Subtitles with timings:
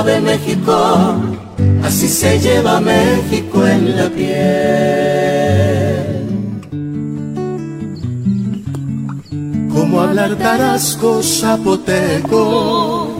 [0.00, 0.74] sabe México,
[1.84, 4.30] así se lleva México en la piel.
[9.74, 13.10] Como hablar tarasco zapoteco,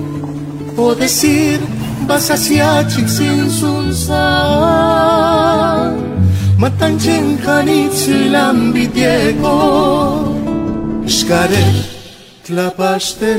[0.74, 1.61] o decir
[2.07, 4.23] vas hacia sin sunsa,
[6.57, 10.35] matanchen canitzilambidiego,
[11.07, 11.91] Xcaret
[12.47, 13.38] tlapaste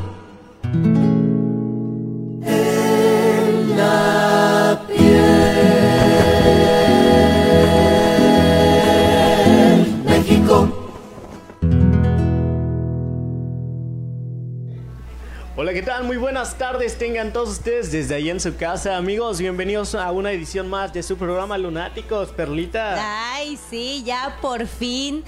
[15.81, 16.03] ¿qué tal?
[16.03, 18.97] Muy buenas tardes tengan todos ustedes desde ahí en su casa.
[18.97, 23.33] Amigos, bienvenidos a una edición más de su programa Lunáticos, Perlita.
[23.33, 25.23] Ay, sí, ya por fin.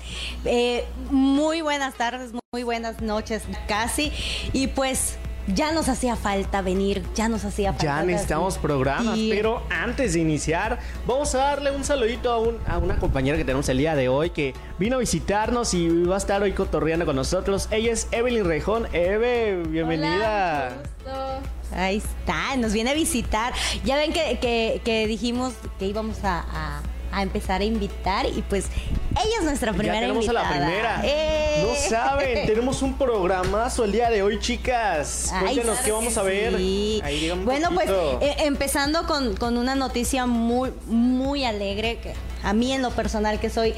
[0.46, 4.12] Eh, muy buenas tardes, muy buenas noches, casi.
[4.54, 7.84] Y pues ya nos hacía falta venir, ya nos hacía falta.
[7.86, 12.78] Ya necesitamos programas, pero antes de iniciar, vamos a darle un saludito a, un- a
[12.78, 16.18] una compañera que tenemos el día de hoy que vino a visitarnos y va a
[16.18, 17.68] estar hoy cotorreando con nosotros.
[17.72, 18.88] Ella es Evelyn Rejón.
[18.94, 20.68] Eve, bienvenida.
[20.68, 21.76] Hola, mucho gusto.
[21.76, 23.52] Ahí está, nos viene a visitar.
[23.84, 26.82] Ya ven que, que- que dijimos que íbamos a, a-
[27.14, 28.66] a empezar a invitar y pues
[29.12, 30.50] ella es nuestra primera ya tenemos invitada.
[30.50, 31.02] a la primera.
[31.04, 31.66] ¡Eh!
[31.68, 35.30] No saben, tenemos un programazo el día de hoy, chicas.
[35.32, 36.58] Ay, Cuéntenos qué vamos a ver.
[36.58, 37.02] sí.
[37.04, 37.90] Ahí, bueno, pues
[38.22, 42.14] eh, empezando con, con una noticia muy, muy alegre, que
[42.44, 43.74] a mí en lo personal que soy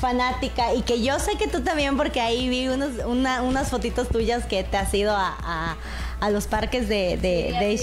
[0.00, 4.08] fanática y que yo sé que tú también porque ahí vi unos, una- unas fotitos
[4.08, 5.76] tuyas que te has ido a, a-
[6.20, 7.76] a los parques de, de, Sí, de así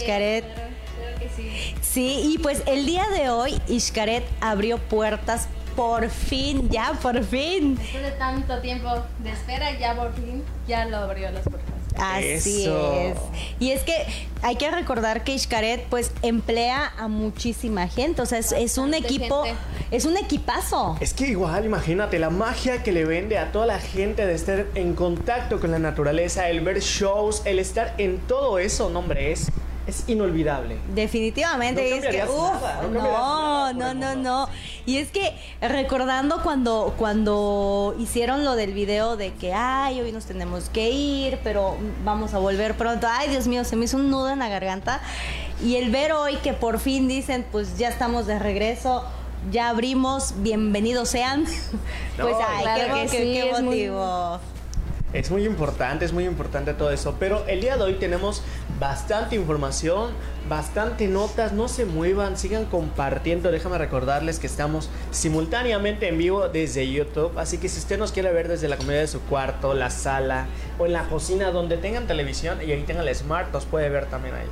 [1.35, 1.75] sí.
[1.81, 7.75] Sí, y pues el día de hoy Xcaret abrió puertas por fin, ya por fin.
[7.75, 11.75] Después de tanto tiempo de espera, ya por fin, ya lo abrió las puertas.
[11.97, 12.93] Así Eso.
[12.93, 13.17] es.
[13.59, 13.93] Y es que
[14.41, 18.93] hay que recordar que Xcaret pues emplea a muchísima gente, o sea, es, es un
[18.93, 19.59] equipo, gente.
[19.91, 20.97] es un equipazo.
[20.99, 24.65] Es que igual, imagínate, la magia que le vende a toda la gente de estar
[24.75, 29.31] en contacto con la naturaleza, el ver shows, el estar en todo eso, no, hombre,
[29.31, 29.49] es,
[29.87, 30.77] es inolvidable.
[30.93, 32.89] Definitivamente, No y es que, uf, nada, no
[33.73, 34.49] no, nada no, no.
[34.85, 40.25] Y es que recordando cuando, cuando hicieron lo del video de que, ay, hoy nos
[40.25, 43.07] tenemos que ir, pero vamos a volver pronto.
[43.09, 45.01] Ay, Dios mío, se me hizo un nudo en la garganta.
[45.63, 49.03] Y el ver hoy que por fin dicen, pues ya estamos de regreso.
[49.51, 51.45] Ya abrimos, bienvenidos sean.
[52.17, 53.91] No, pues ay, claro qué, que qué- sí, qué es muy-.
[55.13, 57.15] Es muy importante, es muy importante todo eso.
[57.19, 58.41] Pero el día de hoy tenemos
[58.79, 60.11] bastante información,
[60.49, 61.53] bastante notas.
[61.53, 63.51] No se muevan, sigan compartiendo.
[63.51, 67.37] Déjame recordarles que estamos simultáneamente en vivo desde YouTube.
[67.37, 70.47] Así que si usted nos quiere ver desde la comodidad de su cuarto, la sala
[70.79, 74.05] o en la cocina donde tengan televisión y ahí tengan el smart, nos puede ver
[74.07, 74.47] también ahí.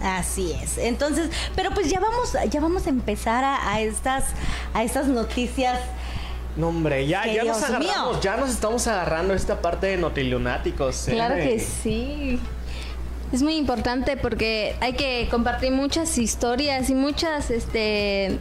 [0.00, 0.78] Así es.
[0.78, 4.26] Entonces, pero pues ya vamos, ya vamos a empezar a, a estas,
[4.72, 5.78] a estas noticias.
[6.56, 8.20] No, hombre, ya, Que ya nos Dios agarramos, mío.
[8.20, 11.08] ya nos estamos agarrando esta parte de notilunáticos.
[11.08, 11.12] ¿eh?
[11.12, 12.40] Claro que sí.
[13.32, 18.38] Es muy importante porque hay que compartir muchas historias y muchas, este,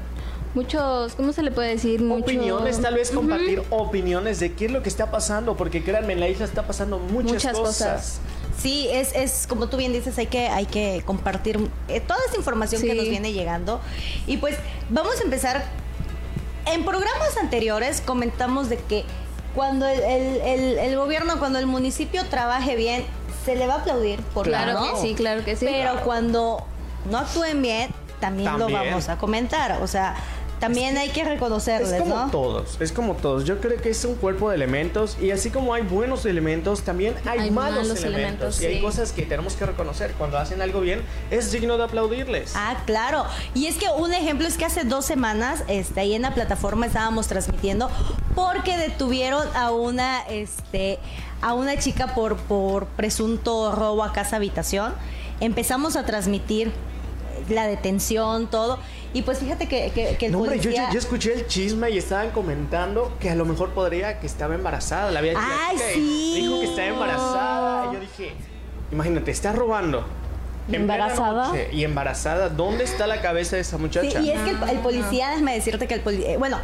[0.53, 2.01] muchos, ¿cómo se le puede decir?
[2.01, 6.13] Mucho- Opiniones, tal vez compartir opiniones de qué es lo que está pasando, porque créanme,
[6.13, 7.75] en la isla está pasando muchas, Muchas cosas.
[7.75, 8.19] cosas.
[8.57, 12.37] Sí, es, es como tú bien dices, hay que, hay que compartir eh, toda esta
[12.37, 13.81] información que nos viene llegando.
[14.25, 14.55] Y pues
[14.89, 15.65] vamos a empezar.
[16.65, 19.03] En programas anteriores comentamos de que
[19.53, 23.05] cuando el, el- el- el gobierno, cuando el municipio trabaje bien,
[23.47, 25.65] se le va a aplaudir por Claro que sí, claro que sí.
[25.65, 26.65] Pero cuando
[27.09, 27.89] no actúen bien,
[28.19, 29.81] también, lo vamos a comentar.
[29.81, 30.15] O sea,
[30.59, 32.29] también hay que reconocerles, Es como ¿no?
[32.29, 33.45] todos, es como todos.
[33.45, 37.15] Yo creo que es un cuerpo de elementos y así como hay buenos elementos, también
[37.25, 38.59] hay, Hay malos, malos elementos.
[38.59, 40.11] elementos, y hay cosas que tenemos que reconocer.
[40.17, 41.01] Cuando hacen algo bien,
[41.31, 42.51] es digno de aplaudirles.
[42.53, 43.23] Ah, claro.
[43.53, 46.85] Y es que un ejemplo es que hace dos semanas, este, ahí en la plataforma
[46.85, 47.89] estábamos transmitiendo
[48.37, 50.99] porque detuvieron a una, este,
[51.41, 54.93] a una chica por, por presunto robo a casa habitación.
[55.39, 56.71] Empezamos a transmitir
[57.49, 58.77] la detención, todo.
[59.13, 60.87] Y pues fíjate que, que, que el No, hombre, yo, policía...
[60.89, 64.53] yo- yo escuché el chisme y estaban comentando que a lo mejor podría que estaba
[64.53, 65.09] embarazada.
[65.09, 66.33] La había ¡Ay, sí!
[66.35, 67.89] Dijo que estaba embarazada.
[67.89, 68.33] Y yo dije,
[68.91, 70.05] imagínate, está robando.
[70.69, 71.47] ¿Y en plena embarazada?
[71.47, 72.49] noche Y embarazada.
[72.49, 74.19] ¿Dónde está la cabeza de esa Sí, muchacha?
[74.19, 76.59] y es que el, el policía, déjame decirte que el policía, bueno,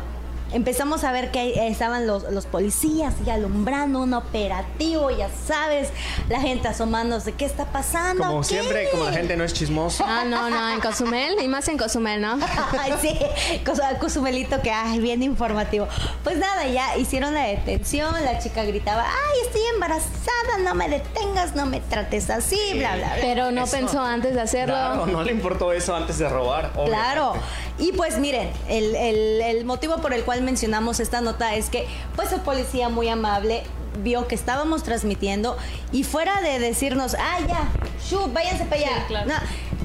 [0.54, 5.90] empezamos a ver que estaban los, los policías y alumbrando un operativo, ya sabes,
[6.30, 8.24] la gente asomándose, ¿qué está pasando?
[8.26, 10.04] Como aquí?" siempre, como la gente no es chismosa.
[10.08, 12.38] Ah, no, no, en Cozumel y más en Cozumel, ¿no?
[12.80, 13.18] Ay, sí,
[14.00, 15.88] Cosumelito que, ay, bien informativo.
[16.24, 21.56] Pues nada, ya hicieron la detención, la chica gritaba, ay, estoy embarazada, no me detengas,
[21.56, 23.16] no me trates así, bla, bla, bla.
[23.22, 23.76] Pero no Eso.
[23.78, 24.74] pensó antes de hacerlo.
[24.76, 26.72] Claro, no le importó eso antes de robar.
[26.76, 26.92] obviamente.
[26.92, 27.34] Claro.
[27.80, 31.88] Y pues miren, el, el- el motivo por el cual mencionamos esta nota es que
[32.16, 33.64] pues el policía muy amable
[34.04, 35.58] vio que estábamos transmitiendo
[35.92, 37.68] y fuera de decirnos, ah, ya,
[38.08, 38.90] shu, váyanse para allá.
[38.98, 39.32] Sí, claro.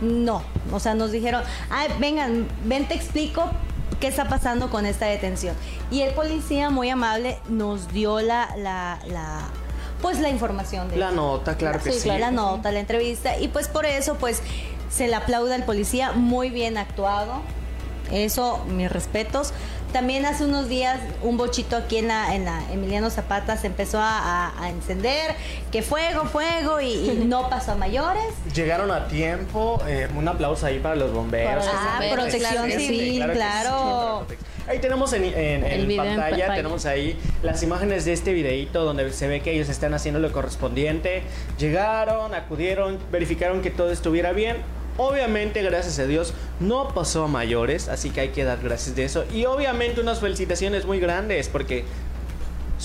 [0.01, 3.51] No, no, o sea, nos dijeron, ay, vengan, ven, te explico
[4.01, 5.55] qué está pasando con esta detención.
[5.91, 9.41] Y el policía muy amable nos dio la, la, la
[10.01, 12.05] pues la información de La nota, claro que Sí, sí.
[12.05, 12.21] claro.
[12.21, 14.41] la nota, la entrevista y pues por eso pues
[14.91, 17.43] se le aplaude al policía, muy bien actuado.
[18.11, 19.53] Eso, mis respetos.
[19.93, 23.99] También hace unos días un bochito aquí en la, en la Emiliano Zapata se empezó
[23.99, 24.19] a,
[24.51, 25.35] a- a encender,
[25.73, 28.25] que fuego, fuego y, y no pasó a mayores.
[28.55, 29.83] Llegaron a tiempo.
[29.87, 31.65] eh, un aplauso ahí para los bomberos.
[31.67, 34.27] Ah, bomberos, protección claro civil, sí, claro.
[34.69, 36.55] Ahí tenemos en, pantalla.
[36.55, 40.31] tenemos ahí las imágenes de este videito donde se ve que ellos están haciendo lo
[40.31, 41.23] correspondiente.
[41.59, 44.59] Llegaron, acudieron, verificaron que todo estuviera bien.
[44.99, 49.05] Obviamente, gracias a Dios, no pasó a mayores, así que hay que dar gracias de
[49.05, 49.25] eso.
[49.33, 51.85] Y obviamente unas felicitaciones muy grandes porque...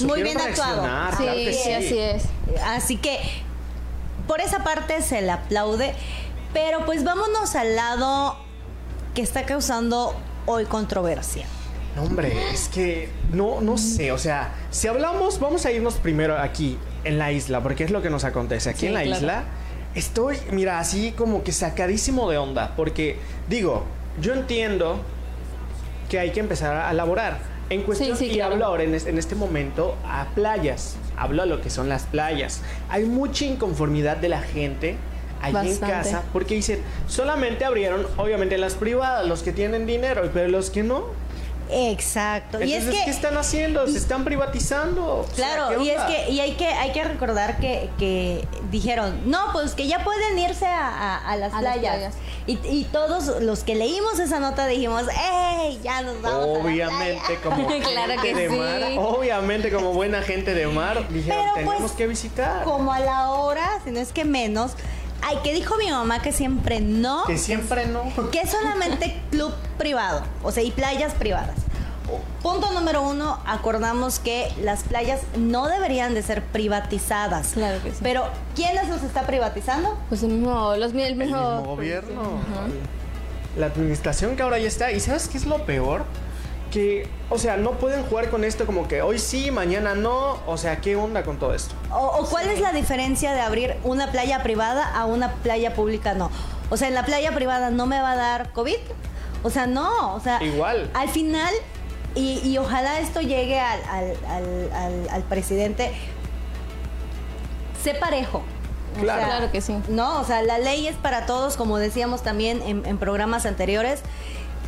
[0.01, 0.87] Muy bien actuado.
[1.17, 2.23] Sí, así es.
[2.63, 3.19] Así que
[4.27, 5.93] por esa parte se le aplaude,
[6.53, 8.37] pero pues vámonos al lado
[9.15, 10.15] que está causando
[10.45, 11.45] hoy controversia.
[11.95, 16.39] No, hombre, es que no, no sé, o sea, si hablamos, vamos a irnos primero
[16.39, 18.69] aquí, en la isla, porque es lo que nos acontece.
[18.71, 19.17] Aquí Sí, en la claro.
[19.19, 19.43] isla
[19.95, 23.17] estoy, mira, así como que sacadísimo de onda, porque
[23.49, 23.83] digo,
[24.21, 24.99] yo entiendo
[26.09, 27.39] que hay que empezar a laborar.
[27.69, 28.53] En cuestión, sí, y claro.
[28.53, 32.03] hablo ahora en, es- en este momento a playas, hablo a lo que son las
[32.03, 32.61] playas.
[32.89, 34.97] Hay mucha inconformidad de la gente
[35.41, 40.49] allí en casa, porque dicen, solamente abrieron, obviamente, las privadas, los que tienen dinero, pero
[40.49, 41.05] los que no,
[41.91, 42.61] Exacto.
[42.63, 43.87] y es entonces, que ¿qué están haciendo?
[43.87, 45.19] Se están privatizando.
[45.19, 48.47] O sea, Claro, ¿qué y es que y hay que hay que recordar que, que
[48.71, 52.13] dijeron, no, pues que ya pueden irse a, a- a las A las playas.
[52.45, 55.79] Y, y todos los que leímos esa nota dijimos, ¡ey!
[55.83, 56.43] Ya nos vamos.
[56.43, 57.41] a la Obviamente, playa".
[57.41, 58.55] como Claro gente que de sí.
[58.55, 62.63] mar, obviamente como buena gente de mar, dijeron, Pero tenemos pues, que visitar.
[62.63, 64.71] Como a la hora, si no es que menos.
[65.25, 68.03] Ay, que dijo mi mamá que siempre no, Que siempre no.
[68.31, 71.55] que es solamente club privado, o sea, y playas privadas.
[72.41, 77.53] Punto número uno, acordamos que las playas no deberían de ser privatizadas.
[77.53, 77.97] Claro que sí.
[78.03, 78.25] Pero,
[78.55, 79.97] ¿quiénes los está privatizando?
[80.09, 82.21] Pues el mismo, los, el El mismo, mismo gobierno.
[83.57, 84.91] La administración que ahora ya está.
[84.91, 86.03] ¿Y sabes qué es lo peor?
[86.73, 90.39] Que, o sea, no pueden jugar con esto como que hoy sí, mañana no.
[90.47, 91.75] O sea, ¿qué onda con todo esto?
[91.91, 96.15] ¿O, o cuál es la diferencia de abrir una playa privada a una playa pública
[96.15, 96.31] no?
[96.71, 98.77] O sea, en la playa privada no me va a dar COVID.
[99.43, 100.15] O sea, no.
[100.15, 100.89] O sea, Igual.
[100.95, 101.53] Al final,
[102.15, 105.91] y, y ojalá esto llegue al, al- al- al- al presidente,
[107.83, 108.41] sé parejo.
[108.97, 109.25] O Claro.
[109.25, 109.75] Claro que sí.
[109.89, 114.01] No, o sea, la ley es para todos, como decíamos también en, en programas anteriores.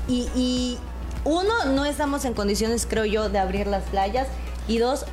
[0.07, 0.79] Y, y
[1.25, 4.27] uno, no estamos en condiciones, creo yo, de abrir las playas.
[4.67, 5.05] Y dos,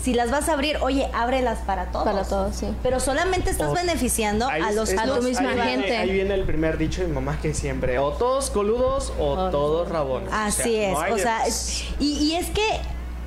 [0.00, 2.04] si las vas a abrir, oye, ábrelas para todos.
[2.04, 2.66] Para todos, sí.
[2.82, 5.64] Pero solamente estás O- beneficiando Ahí a los es- a tu misma ahí privados.
[5.66, 5.96] viene- gente.
[5.96, 9.50] ahí viene el primer dicho de mi mamá que siempre, o todos coludos o O-
[9.50, 10.28] todos rabones.
[10.28, 12.62] O sea, Así es, no o sea, es- y, y es que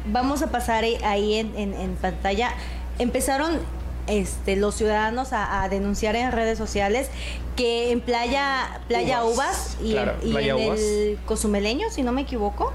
[0.05, 2.51] vamos a pasar ahí- ahí en, en- en pantalla,
[3.00, 3.59] empezaron
[4.07, 7.10] este, los ciudadanos a, a denunciar en redes sociales
[7.55, 10.79] que en Playa, playa Uvas, Uvas, y, claro, en, y Playa en Uvas.
[10.79, 12.74] el Cozumeleño, si no me equivoco,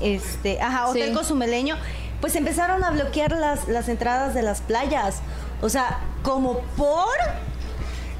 [0.00, 1.14] este, ajá, Hotel Sí.
[1.14, 1.76] Cozumeleño,
[2.20, 5.20] pues empezaron a bloquear las, las entradas de las playas.
[5.62, 7.06] O sea, como por...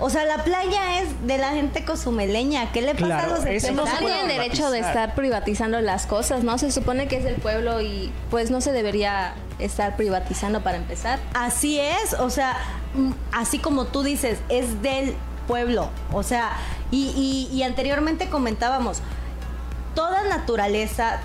[0.00, 2.73] O sea, la playa es de la gente cozumeleña.
[2.73, 6.42] ¿Qué le pasa Claro, a los eso no tienen derecho de estar privatizando las cosas,
[6.42, 6.57] ¿no?
[6.59, 11.19] Se supone que es del pueblo y pues no se debería estar privatizando para empezar.
[11.35, 12.57] Así es, o sea,
[12.95, 15.14] mm, así como tú dices, es del
[15.47, 15.90] pueblo.
[16.12, 16.52] O sea,
[16.90, 17.12] y,
[17.50, 19.02] y- y anteriormente comentábamos,
[19.95, 21.21] toda naturaleza,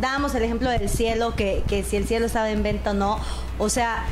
[0.00, 3.18] dábamos el ejemplo del cielo, que, que si el cielo estaba en venta o no,
[3.58, 4.04] o sea,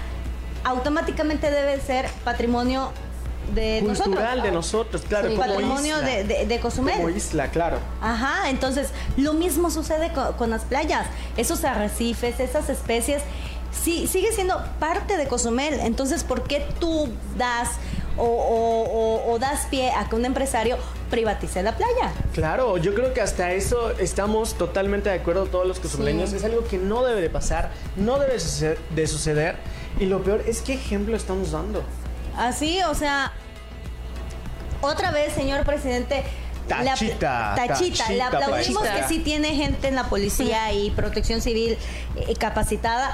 [0.64, 2.90] automáticamente debe ser patrimonio
[3.54, 4.42] de Cultural nosotros.
[4.42, 5.28] de nosotros, claro.
[5.28, 6.08] El como patrimonio isla.
[6.08, 6.96] de, de, de Cozumel.
[6.96, 7.78] Como isla, claro.
[8.00, 11.06] Ajá, entonces lo mismo sucede co- con, las playas.
[11.36, 13.22] Esos arrecifes, esas especies,
[13.82, 15.74] sí, sigue siendo parte de Cozumel.
[15.80, 17.70] Entonces, ¿por qué tú das
[18.16, 18.84] o, o-
[19.28, 20.76] o- o das pie a que un empresario
[21.10, 22.12] privatice la playa?
[22.32, 26.32] Claro, yo creo que hasta eso estamos totalmente de acuerdo todos los cozumeleños.
[26.32, 28.36] Es algo que no debe de pasar, no debe
[28.94, 29.56] de suceder.
[30.00, 31.82] Y lo peor es qué ejemplo estamos dando.
[32.36, 33.32] Así, o sea,
[34.80, 36.24] otra vez, señor presidente.
[36.68, 39.02] le apl- Tachita, tachita, le tachita, aplaudimos tachita.
[39.06, 41.76] que sí tiene gente en la policía y protección civil
[42.16, 43.10] eh, capacitada,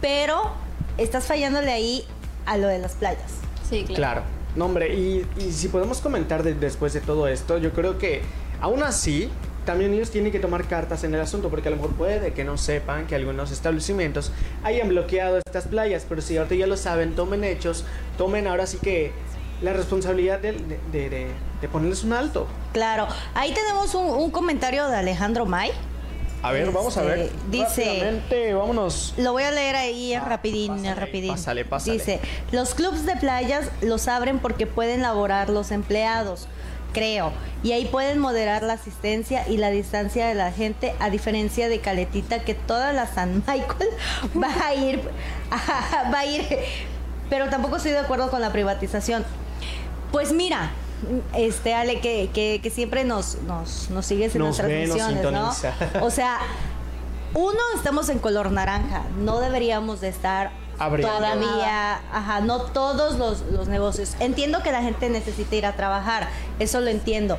[0.00, 0.52] pero
[0.98, 2.04] estás fallándole ahí
[2.46, 3.30] a lo de las playas.
[3.68, 3.96] Sí, claro.
[3.96, 4.22] Claro.
[4.54, 8.22] No, hombre, y, y si podemos comentar de- después de todo esto, yo creo que
[8.60, 9.30] aún así,
[9.64, 12.44] también ellos tienen que tomar cartas en el asunto, porque a lo mejor puede que
[12.44, 14.32] no sepan que algunos establecimientos
[14.64, 17.84] hayan bloqueado estas playas, pero si ahorita ya lo saben, tomen hechos,
[18.18, 19.12] tomen ahora sí que
[19.62, 21.26] la responsabilidad de, de- de- de-
[21.60, 22.46] de ponerles un alto.
[22.72, 25.70] Claro, ahí tenemos un, un comentario de Alejandro May.
[26.44, 27.20] A ver, vamos a ver.
[27.20, 29.14] Este, dice- vámonos.
[29.16, 31.30] Lo voy a leer ahí rapidín, pásale, rapidín.
[31.30, 31.92] pásale, pásale.
[31.98, 36.48] Dice, los clubs de playas los abren porque pueden laborar los empleados,
[36.92, 37.32] creo,
[37.62, 41.80] y ahí pueden moderar la asistencia y la distancia de la gente, a diferencia de
[41.80, 43.90] Caletita, que toda la San Michael
[44.42, 45.00] va a ir,
[46.12, 46.44] va a ir,
[47.30, 49.24] pero tampoco estoy de acuerdo con la privatización.
[50.10, 50.72] Pues mira,
[51.36, 54.96] este Ale, que, que, que siempre nos, nos, nos sigues en Nos las ve, nos
[54.96, 56.04] transmisiones, ¿no?
[56.06, 56.38] O sea,
[57.34, 59.04] uno, estamos en color naranja.
[59.18, 60.50] No deberíamos de estar
[60.84, 61.14] Abriendo.
[61.16, 64.14] todavía, ajá, no todos los, los negocios.
[64.20, 67.38] Entiendo que la gente necesita ir a trabajar, eso lo entiendo.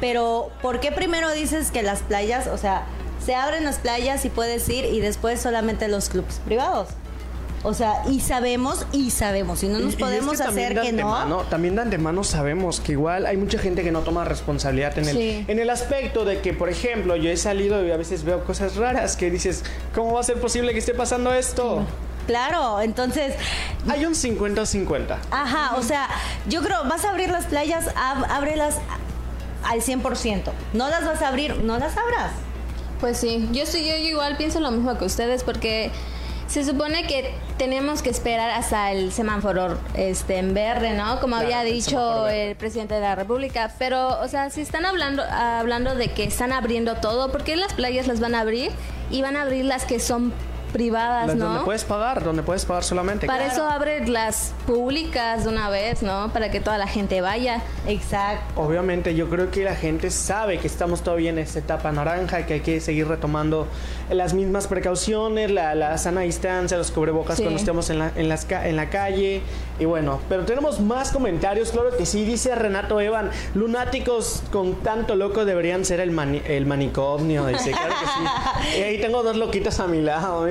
[0.00, 2.84] Pero, ¿por qué primero dices que las playas, o sea,
[3.24, 6.88] se abren las playas y puedes ir y después solamente los clubes privados?
[7.64, 10.74] O sea, y sabemos, y sabemos, y no Y- nos y podemos es que hacer
[10.76, 11.38] de que no.
[11.50, 15.16] También de antemano sabemos que igual hay mucha gente que no toma responsabilidad en el,
[15.16, 15.44] Sí.
[15.48, 18.76] en el aspecto de que, por ejemplo, yo he salido y a veces veo cosas
[18.76, 21.82] raras que dices, ¿cómo va a ser posible que esté pasando esto?
[22.28, 23.34] Claro, entonces,
[23.90, 25.16] Hay un 50-50.
[25.32, 26.08] Ajá, o sea,
[26.46, 28.76] yo creo, vas a abrir las playas, ab- ábrelas
[29.64, 30.52] al 100%.
[30.74, 32.30] No las vas a abrir, no las abras.
[33.00, 35.90] Pues sí, yo, sí, yo igual pienso lo mismo que ustedes porque
[36.48, 41.20] se supone que tenemos que esperar hasta el semáforo este, en verde, ¿no?
[41.20, 42.50] Como Claro, había el dicho verde.
[42.50, 43.72] el presidente de la República.
[43.78, 47.72] Pero, o sea, si están hablando, hablando de que están abriendo todo, ¿por qué las
[47.72, 48.70] playas las van a abrir?
[49.10, 50.32] Y van a abrir las que son
[50.68, 51.44] privadas, Las ¿no?
[51.46, 53.26] Donde puedes pagar, donde puedes pagar solamente.
[53.26, 53.52] Para Claro.
[53.52, 56.30] eso abre las públicas de una vez, ¿no?
[56.32, 57.62] Para que toda la gente vaya.
[57.86, 58.60] Exacto.
[58.60, 62.54] Obviamente yo creo que la gente sabe que estamos todavía en esta etapa naranja, que
[62.54, 63.66] hay que seguir retomando
[64.10, 67.42] las mismas precauciones, la, la sana distancia, los cubrebocas Sí.
[67.42, 69.42] cuando estemos en la, en, las ca- en la calle.
[69.78, 75.14] Y bueno, pero tenemos más comentarios, claro que sí, dice Renato Evan, lunáticos con tanto
[75.14, 78.78] loco deberían ser el, mani- el manicomio, dice, claro que sí.
[78.78, 80.42] Y ahí tengo dos loquitos a mi lado,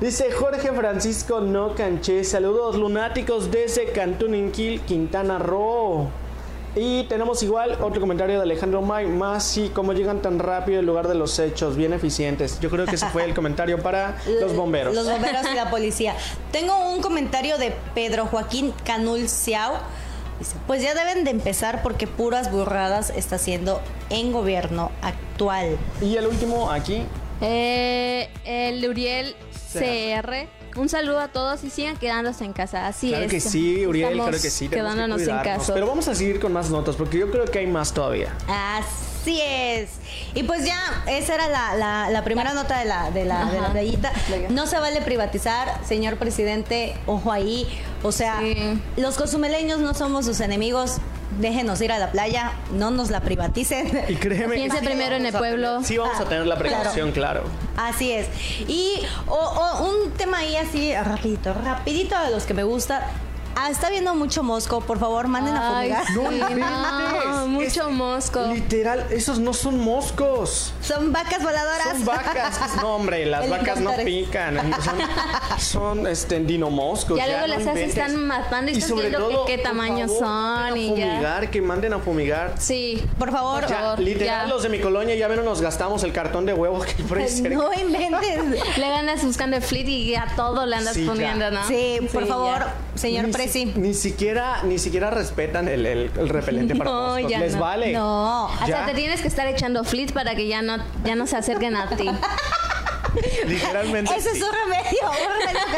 [0.00, 6.08] Dice Jorge Francisco No Canché, saludos lunáticos desde Cantún Inquil, Quintana Roo.
[6.76, 10.86] Y tenemos igual otro comentario de Alejandro May, más si cómo llegan tan rápido en
[10.86, 12.58] lugar de los hechos, bien eficientes.
[12.58, 14.92] Yo creo que ese fue el comentario para los bomberos.
[14.94, 16.16] Los bomberos y la policía.
[16.50, 19.74] Tengo un comentario de Pedro Joaquín Canul Ciao.
[20.40, 25.78] Dice, pues ya deben de empezar porque puras burradas está haciendo en gobierno actual.
[26.02, 27.04] Y el último aquí,
[27.40, 29.34] Eh, el Uriel
[29.72, 30.48] CR.
[30.76, 32.86] Un saludo a todos y sigan quedándose en casa.
[32.88, 33.30] Así claro es.
[33.30, 34.68] que sí, Uriel, Estamos claro que sí.
[34.68, 35.74] que Quedándonos en casa.
[35.74, 38.32] Pero vamos a seguir con más notas porque yo creo que hay más todavía.
[39.24, 39.88] Así es.
[40.34, 43.54] Y pues ya, esa era la, la- la primera nota de la, de la, de
[43.58, 43.72] la Ajá.
[43.72, 44.12] playita.
[44.50, 47.66] No se vale privatizar, señor presidente, ojo ahí.
[48.02, 48.54] O sea, Sí.
[48.98, 50.96] los cozumeleños no somos sus enemigos.
[51.40, 54.04] Déjenos ir a la playa, no nos la privaticen.
[54.08, 55.68] Y créeme Piense sí primero en el pueblo.
[55.76, 57.44] tener- sí vamos a tener la precaución, claro.
[57.78, 58.26] Así es.
[58.68, 63.08] Y o- o un tema ahí así, rapidito, rapidito de los que me gusta.
[63.56, 66.10] Ah, está viendo mucho mosco, por favor, manden a Ay, fumigar.
[66.12, 66.58] No inventes.
[66.66, 68.46] no, mucho Es- mosco.
[68.52, 70.72] Literal, esos no son moscos.
[70.82, 71.88] Son vacas voladoras.
[71.92, 72.76] Son vacas.
[72.76, 74.56] No, hombre, las vacas no pican.
[74.82, 74.98] Son,
[75.58, 77.16] son este, dinomoscos.
[77.16, 80.08] Ya luego no las haces, están matando y estás sobre viendo que todo, qué tamaño
[80.08, 81.04] favor, son y a ya.
[81.12, 82.54] fumigar, que manden a fumigar.
[82.58, 83.02] Sí.
[83.18, 83.60] Por favor.
[83.60, 84.52] Por Ya, favor, literal, ya.
[84.52, 87.28] los de mi colonia ya menos nos gastamos el cartón de huevos que por ahí
[87.28, 87.54] cerca.
[87.56, 88.78] No inventes.
[88.78, 91.10] Le andas buscando el flit y a todo le andas Sí, ya.
[91.12, 91.66] poniendo, ¿no?
[91.68, 92.74] Sí, por Sí, favor, ya.
[92.96, 93.32] señor ni,
[93.76, 97.30] ni siquiera, ni siquiera respetan el, el- el repelente para No, moscos.
[97.30, 97.60] ya Les no.
[97.60, 97.92] vale.
[97.92, 98.48] No.
[98.48, 98.86] Hasta Ya.
[98.86, 101.88] te tienes que estar echando flit para que ya no, ya no se acerquen a
[101.90, 102.08] ti.
[103.46, 104.36] Literalmente Ese sí.
[104.38, 105.66] es un remedio, un remedio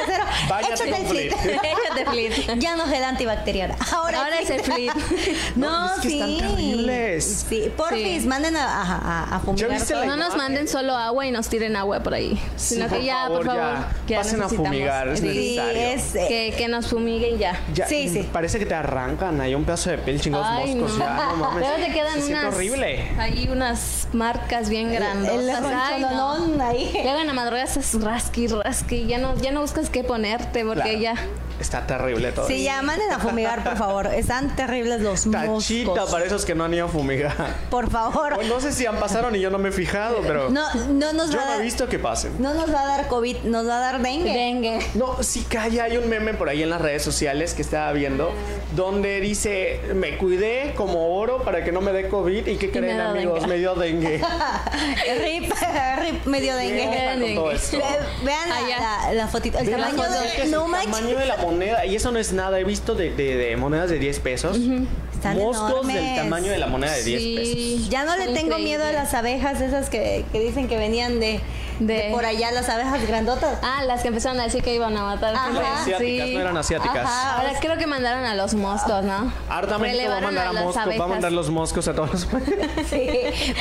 [0.48, 0.74] casero.
[0.74, 1.32] Échate el flit.
[1.32, 2.58] Échate flit.
[2.60, 3.74] Ya no es el antibacterial.
[3.92, 4.92] Ahora, Ahora es el flit.
[5.56, 6.20] No, No, es que sí.
[6.20, 7.44] están terribles.
[7.48, 8.28] Sí, porfis, Sí.
[8.28, 8.98] manden a, a,
[9.32, 10.10] a, a fumigar viste la todo.
[10.10, 12.34] No nos manden solo agua y nos tiren agua por ahí.
[12.56, 15.80] Sí, Sino que ya, por favor, ya, ya pasen a fumigar, es Sí, necesario.
[15.80, 16.14] es...
[16.14, 17.58] eh, Que, que nos fumiguen ya.
[17.74, 18.28] Ya, Sí, sí.
[18.32, 20.98] Parece que te arrancan ahí un pedazo de piel chingados Ay, moscos.
[20.98, 21.04] no.
[21.04, 21.60] Ya, no mames.
[21.68, 22.54] Luego te quedan Se unas.
[22.54, 23.08] horrible.
[23.18, 25.32] Hay unas marcas bien grandes.
[25.32, 25.50] el
[26.60, 26.90] ahí.
[27.02, 29.06] Luego en la madrugada estás rasqui, rasqui.
[29.06, 30.98] Ya no, ya no buscas qué ponerte porque Claro.
[30.98, 31.14] ya.
[31.60, 32.46] Está terrible todo.
[32.46, 34.06] Sí, ya manden a fumigar, por favor.
[34.08, 36.10] Están terribles los Tachita moscos.
[36.10, 37.34] para esos que no han ido a fumigar.
[37.70, 38.34] Por favor.
[38.36, 41.12] Bueno, no sé si han pasado y yo no me he fijado, pero No, no
[41.12, 41.64] nos yo va a no he dar...
[41.64, 42.32] visto que pasen.
[42.38, 44.32] No nos va a dar COVID, nos va a dar dengue.
[44.32, 44.78] Dengue.
[44.94, 48.32] No, sí, calla, hay un meme por ahí en las redes sociales que estaba viendo
[48.74, 52.96] donde dice, me cuidé como oro para que no me dé COVID y ¿qué creen
[52.98, 53.40] me dio amigos?
[53.40, 53.46] dengue.
[53.48, 54.22] Me dio dengue.
[55.24, 55.52] Rip,
[56.00, 57.34] rip, dengue.
[57.34, 57.78] Todo esto.
[57.78, 57.84] Ve-
[58.24, 58.60] Vean la,
[59.06, 59.58] la, la fotito.
[59.58, 60.42] El la tamaño foto, de...
[60.42, 60.92] el No manches.
[60.92, 62.58] tamaño de la moneda y eso no es nada.
[62.60, 64.58] He visto de, de- de monedas de 10 pesos.
[65.12, 66.16] Están Moscos del enormes.
[66.16, 67.54] tamaño de la moneda de 10 pesos.
[67.54, 67.86] Sí.
[67.90, 71.20] Ya no le Son tengo miedo a las abejas esas que, que dicen que venían
[71.20, 71.40] de,
[71.80, 71.94] de...
[71.94, 73.58] De- por allá, las abejas grandotas.
[73.62, 75.34] Ah, las que empezaron a decir que iban a matar.
[75.34, 75.82] Ajá.
[75.82, 76.96] Asiáticas, no eran asiáticas.
[77.06, 77.36] Ajá.
[77.38, 79.32] Ahora creo que mandaron a los moscos, ¿no?
[79.78, 82.20] México va a mandar a, las Mosco, va a mandar los moscos a todos los
[82.90, 83.08] Sí.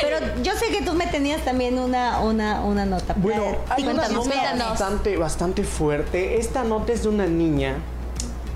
[0.02, 3.14] Pero yo sé que tú me tenías también una, una, una nota.
[3.18, 6.38] Bueno, hay una nota bastante, bastante fuerte.
[6.40, 7.76] Esta nota es de una niña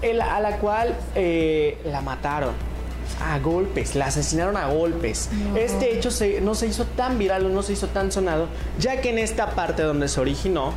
[0.01, 2.53] el- a la cual eh, la mataron
[3.21, 5.29] a golpes, la asesinaron a golpes.
[5.55, 8.47] Este hecho se- no se hizo tan viral o no se hizo tan sonado,
[8.79, 10.73] ya que en esta parte donde se originó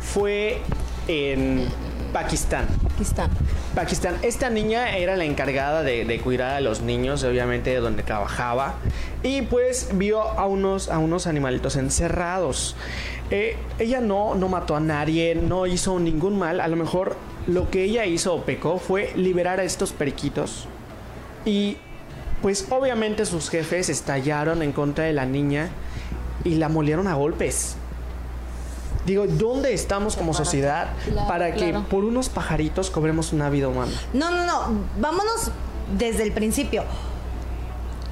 [0.00, 0.58] fue
[1.06, 1.66] en
[2.12, 2.66] Pakistán.
[3.00, 3.28] Está.
[3.74, 4.16] Pakistán.
[4.22, 8.74] Esta niña era la encargada de, de cuidar a los niños, obviamente, de donde trabajaba.
[9.22, 12.76] Y pues vio a unos, a unos animalitos encerrados.
[13.30, 16.60] Eh, ella no, no mató a nadie, no hizo ningún mal.
[16.60, 20.66] A lo mejor lo que ella hizo o pecó fue liberar a estos periquitos.
[21.48, 21.78] Y
[22.42, 25.70] pues obviamente sus jefes estallaron en contra de la niña
[26.44, 27.76] y la molieron a golpes.
[29.06, 31.86] Digo, ¿dónde estamos como sociedad Claro, para que claro.
[31.88, 33.92] por unos pajaritos cobremos una vida humana?
[34.12, 34.80] No, no, no.
[35.00, 35.50] Vámonos
[35.96, 36.84] desde el principio.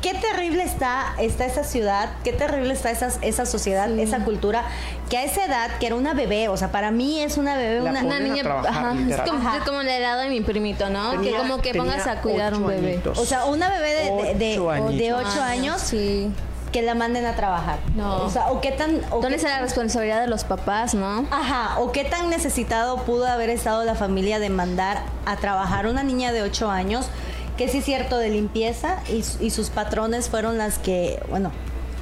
[0.07, 4.63] Qué terrible está, está esa ciudad, qué terrible está esa, esa sociedad, esa cultura,
[5.11, 7.81] que a esa edad, que era una bebé, o sea, para mí es una bebé,
[7.81, 9.57] La una, Una niña, trabajar, ajá, es como, Ajá.
[9.59, 11.21] es como la edad de mi primito, ¿no?
[11.21, 12.93] que como que pongas a cuidar un bebé.
[12.93, 13.19] añitos.
[13.19, 15.25] o sea, una bebé de, de, de- Ocho o de añitos.
[15.35, 16.31] ocho años Sí.
[16.71, 17.79] que la manden a trabajar.
[17.97, 18.23] No.
[18.27, 19.01] O sea, o qué tan...
[19.11, 21.27] O ¿Dónde está la responsabilidad de los papás, no?
[21.33, 26.05] Ajá, o qué tan necesitado pudo haber estado la familia de mandar a trabajar una
[26.05, 27.09] niña de 8 años,
[27.57, 31.53] que sí es cierto, de limpieza, y, su- y sus patrones fueron las que, bueno,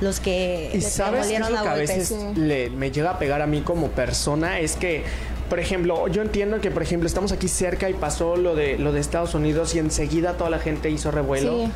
[0.01, 2.17] los que Y le sabes es lo a que a veces Sí.
[2.41, 5.05] le- me llega a pegar a mí como persona es que
[5.49, 8.93] por ejemplo, yo entiendo que por ejemplo estamos aquí cerca y pasó lo de lo
[8.93, 11.67] de Estados Unidos y enseguida toda la gente hizo revuelo.
[11.67, 11.71] Sí.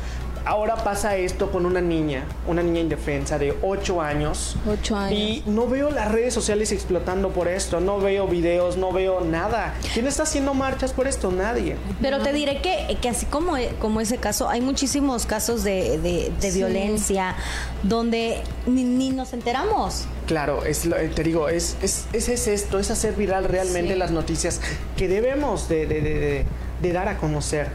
[0.49, 4.55] Ahora pasa esto con una niña, una niña indefensa de 8 años.
[4.67, 5.11] Ocho años.
[5.19, 9.75] Y no veo las redes sociales explotando por esto, no veo videos, no veo nada.
[9.93, 11.29] ¿Quién está haciendo marchas por esto?
[11.31, 11.75] Nadie.
[12.01, 16.31] Pero te diré que, que así como, como ese caso, hay muchísimos casos de, de-
[16.41, 16.57] de Sí.
[16.57, 17.35] violencia
[17.83, 20.05] donde ni, ni nos enteramos.
[20.25, 23.99] Claro, es, lo- te digo, es, es, es, es esto, es hacer viral realmente Sí.
[23.99, 24.61] las noticias
[24.97, 26.45] que debemos de, de- de- de-
[26.81, 27.67] de dar a conocer.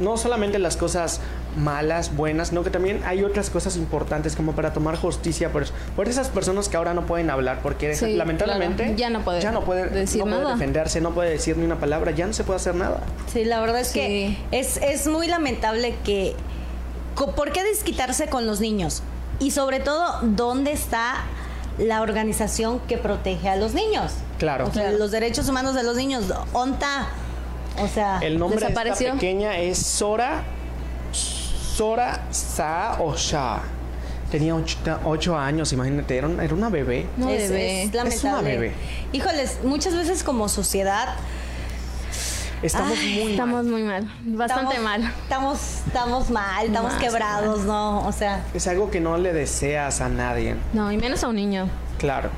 [0.00, 1.20] No solamente las cosas
[1.56, 5.64] malas, buenas, sino que también hay otras cosas importantes como para tomar justicia por,
[5.96, 8.98] por esas personas que ahora no pueden hablar porque Sí, lamentablemente claro.
[8.98, 10.54] Ya no puede ya no puede, decir no puede nada.
[10.54, 13.00] defenderse, no puede decir ni una palabra, ya no se puede hacer nada.
[13.32, 13.94] Sí, la verdad es Sí.
[14.00, 16.34] que es, es muy lamentable que...
[17.14, 19.02] ¿Por qué desquitarse con los niños?
[19.40, 21.24] Y sobre todo, ¿dónde está
[21.78, 24.12] la organización que protege a los niños?
[24.38, 24.66] Claro.
[24.66, 26.24] O sea, los derechos humanos de los niños.
[26.52, 27.08] ¿Onta?
[27.82, 28.18] O sea...
[28.22, 29.06] El nombre de Desapareció.
[29.08, 30.42] esta pequeña es Sora
[31.80, 33.60] Sora Sa o Sha.
[34.30, 37.06] Tenía ocho, ocho años, imagínate, era, un- era una bebé.
[37.18, 37.82] No, es, bebé.
[37.84, 38.72] es Es una bebé.
[39.12, 41.16] Híjoles, muchas veces como sociedad
[42.62, 43.72] Estamos Ay, muy Estamos mal.
[43.72, 44.10] muy mal.
[44.24, 45.14] Bastante estamos, mal.
[45.22, 48.06] Estamos, estamos mal, estamos Más quebrados, ¿no?
[48.06, 50.56] O sea, Es algo que no le deseas a nadie.
[50.72, 51.68] No, y menos a un niño.
[51.98, 52.30] Claro.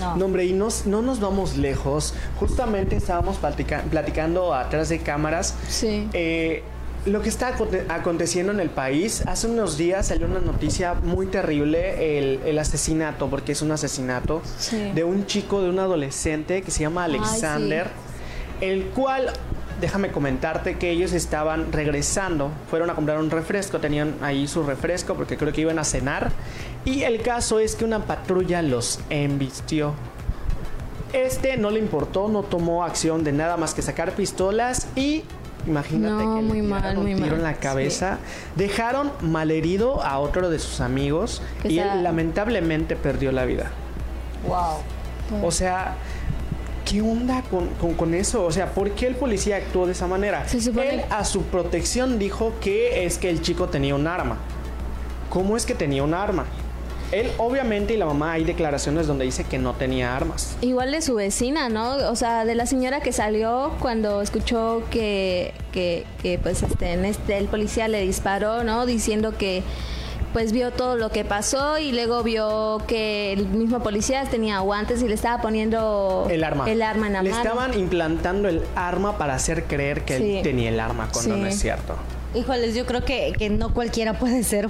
[0.00, 0.16] no.
[0.16, 2.12] No, hombre, y nos- no nos vamos lejos.
[2.38, 5.54] Justamente estábamos platica- platicando atrás de cámaras.
[5.68, 6.06] Sí.
[6.12, 6.62] Eh,
[7.08, 11.26] lo que está aconte- aconteciendo en el país, hace unos días salió una noticia muy
[11.26, 14.92] terrible, el, el asesinato, porque es un asesinato, Sí.
[14.94, 17.86] de un chico, de un adolescente que se llama Ay, Alexander,
[18.60, 19.30] el cual,
[19.80, 25.14] déjame comentarte que ellos estaban regresando, fueron a comprar un refresco, tenían ahí su refresco
[25.14, 26.32] porque creo que iban a cenar,
[26.84, 29.94] y el caso es que una patrulla los embistió.
[31.12, 35.22] Este no le importó, no tomó acción de nada más que sacar pistolas y
[35.68, 37.58] Imagínate No, que muy le mal, tiraron muy un tiro mal, en la sí.
[37.60, 38.18] cabeza.
[38.56, 43.70] Dejaron malherido a otro de sus amigos Que y sea- él lamentablemente perdió la vida.
[44.46, 45.44] Wow.
[45.46, 45.96] O sea,
[46.84, 48.44] ¿qué onda con, con- con eso?
[48.44, 50.48] O sea, ¿por qué el policía actuó de esa manera?
[50.48, 54.38] Se supone- Él a su protección dijo que es que el chico tenía un arma.
[55.28, 56.46] ¿Cómo es que tenía un arma?
[57.12, 60.56] Él obviamente y la mamá hay declaraciones donde dice que no tenía armas.
[60.60, 61.96] Igual de su vecina, ¿no?
[62.10, 67.04] O sea, de la señora que salió cuando escuchó que, que, que, pues este, en
[67.06, 68.84] este, el policía le disparó, ¿no?
[68.86, 69.62] Diciendo que
[70.34, 75.00] pues vio todo lo que pasó y luego vio que el mismo policía tenía guantes
[75.02, 76.70] y le estaba poniendo El arma.
[76.70, 77.42] el arma en la Le mano.
[77.42, 80.36] estaban implantando el arma para hacer creer que Sí.
[80.36, 81.40] él tenía el arma cuando Sí.
[81.40, 81.94] no es cierto.
[82.34, 84.68] Híjoles, yo creo que, que no cualquiera puede ser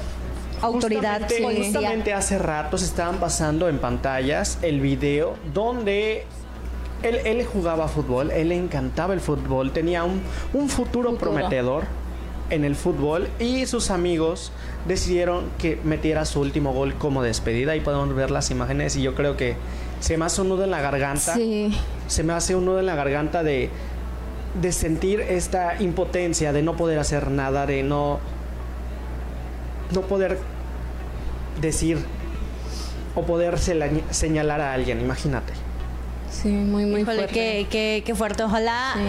[0.62, 6.24] autoridad Justamente, justamente hace rato se estaban pasando en pantallas el video donde
[7.02, 10.20] él, él jugaba fútbol, él le encantaba el fútbol, tenía un,
[10.52, 11.32] un futuro, Futuro.
[11.32, 11.84] prometedor
[12.50, 14.52] en el fútbol y sus amigos
[14.86, 17.72] decidieron que metiera su último gol como despedida.
[17.72, 19.54] Ahí podemos ver las imágenes y yo creo que
[20.00, 21.34] se me hace un nudo en la garganta.
[21.34, 21.76] Sí.
[22.06, 23.68] Se me hace un nudo en la garganta de,
[24.60, 28.18] de sentir esta impotencia, de no poder hacer nada, de no,
[29.92, 30.38] no poder
[31.60, 31.98] decir
[33.14, 35.52] o poder señalar a alguien, imagínate.
[36.30, 37.34] Sí, muy, muy Híjole, fuerte.
[37.34, 38.42] qué, qué- qué fuerte.
[38.44, 39.00] Ojalá, Sí.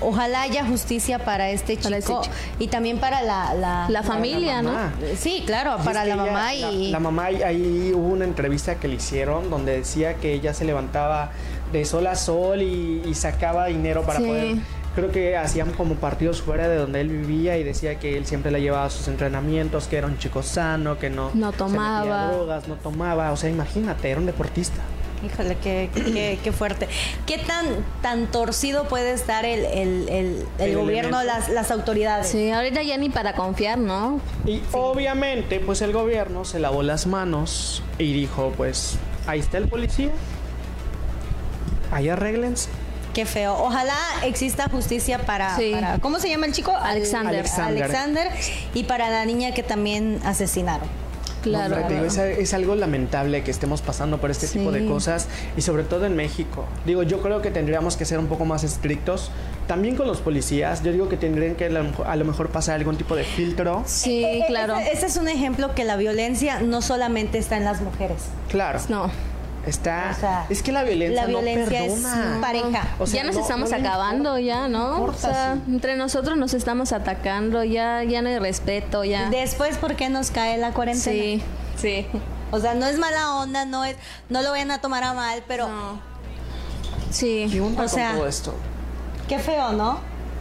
[0.00, 2.34] ojalá haya justicia para este chico, Para este chico.
[2.58, 4.72] y también para la, la, La familia, ¿no?
[4.72, 4.92] mamá.
[5.16, 8.24] Sí, claro, Y para la ella- mamá la- y La, mamá, ahí- ahí hubo una
[8.24, 11.30] entrevista que le hicieron donde decía que ella se levantaba
[11.72, 14.26] de sol a sol y, y sacaba dinero para Sí.
[14.26, 14.56] poder...
[14.94, 18.50] Creo que hacían como partidos fuera de donde él vivía y decía que él siempre
[18.50, 21.56] la llevaba a sus entrenamientos, que era un chico sano, que no, No se metía
[21.58, 22.26] tomaba.
[22.32, 23.32] drogas, no tomaba.
[23.32, 24.82] O sea, imagínate, era un deportista.
[25.24, 26.88] Híjole, qué, qué, qué fuerte.
[27.26, 27.64] ¿Qué tan,
[28.02, 32.26] tan torcido puede estar el, el, el- el El gobierno, las, las autoridades?
[32.26, 34.20] Sí, ahorita ya ni para confiar, ¿no?
[34.44, 39.68] Y obviamente, pues el gobierno se lavó las manos y dijo, pues, ahí está el
[39.68, 40.10] policía.
[41.92, 42.68] Ahí arréglense.
[43.14, 43.54] Qué feo.
[43.58, 43.94] Ojalá
[44.24, 45.72] exista justicia para, Sí.
[45.74, 46.70] para- ¿cómo se llama el chico?
[46.74, 47.34] Al- Alexander.
[47.34, 47.84] Alexander.
[47.84, 48.28] Alexander.
[48.74, 50.88] Y para la niña que también asesinaron.
[51.42, 51.74] Claro.
[51.74, 54.86] Hombre, te digo, es, es algo lamentable que estemos pasando por este tipo de Sí.
[54.86, 56.66] cosas y sobre todo en México.
[56.86, 59.32] Digo, yo creo que tendríamos que ser un poco más estrictos.
[59.66, 62.50] También con los policías, yo digo que tendrían que a lo mejor- a lo mejor
[62.50, 63.82] pasar algún tipo de filtro.
[63.86, 64.76] Sí, Eh, eh, claro.
[64.78, 68.22] Ese, ese es un ejemplo que la violencia no solamente está en las mujeres.
[68.48, 69.10] Claro, No.
[69.66, 70.12] Está...
[70.16, 72.38] O sea, es que la violencia, la violencia no es perdona.
[72.40, 72.88] pareja.
[72.98, 74.88] O sea, ya nos no- estamos no acabando, ya, ¿no?
[74.90, 75.72] O importa, sea, sí.
[75.72, 79.30] entre nosotros nos estamos atacando, ya, ya no hay respeto, ya.
[79.30, 81.02] Después, ¿por qué nos cae la cuarentena?
[81.16, 81.42] Sí,
[81.76, 82.06] sí.
[82.50, 83.96] O sea, no es mala onda, no es,
[84.28, 86.00] no lo vayan a tomar a mal, pero No.
[87.10, 87.48] Sí.
[87.50, 88.54] ¿Qué onda O sea, con todo esto?
[89.28, 90.00] qué feo, ¿no?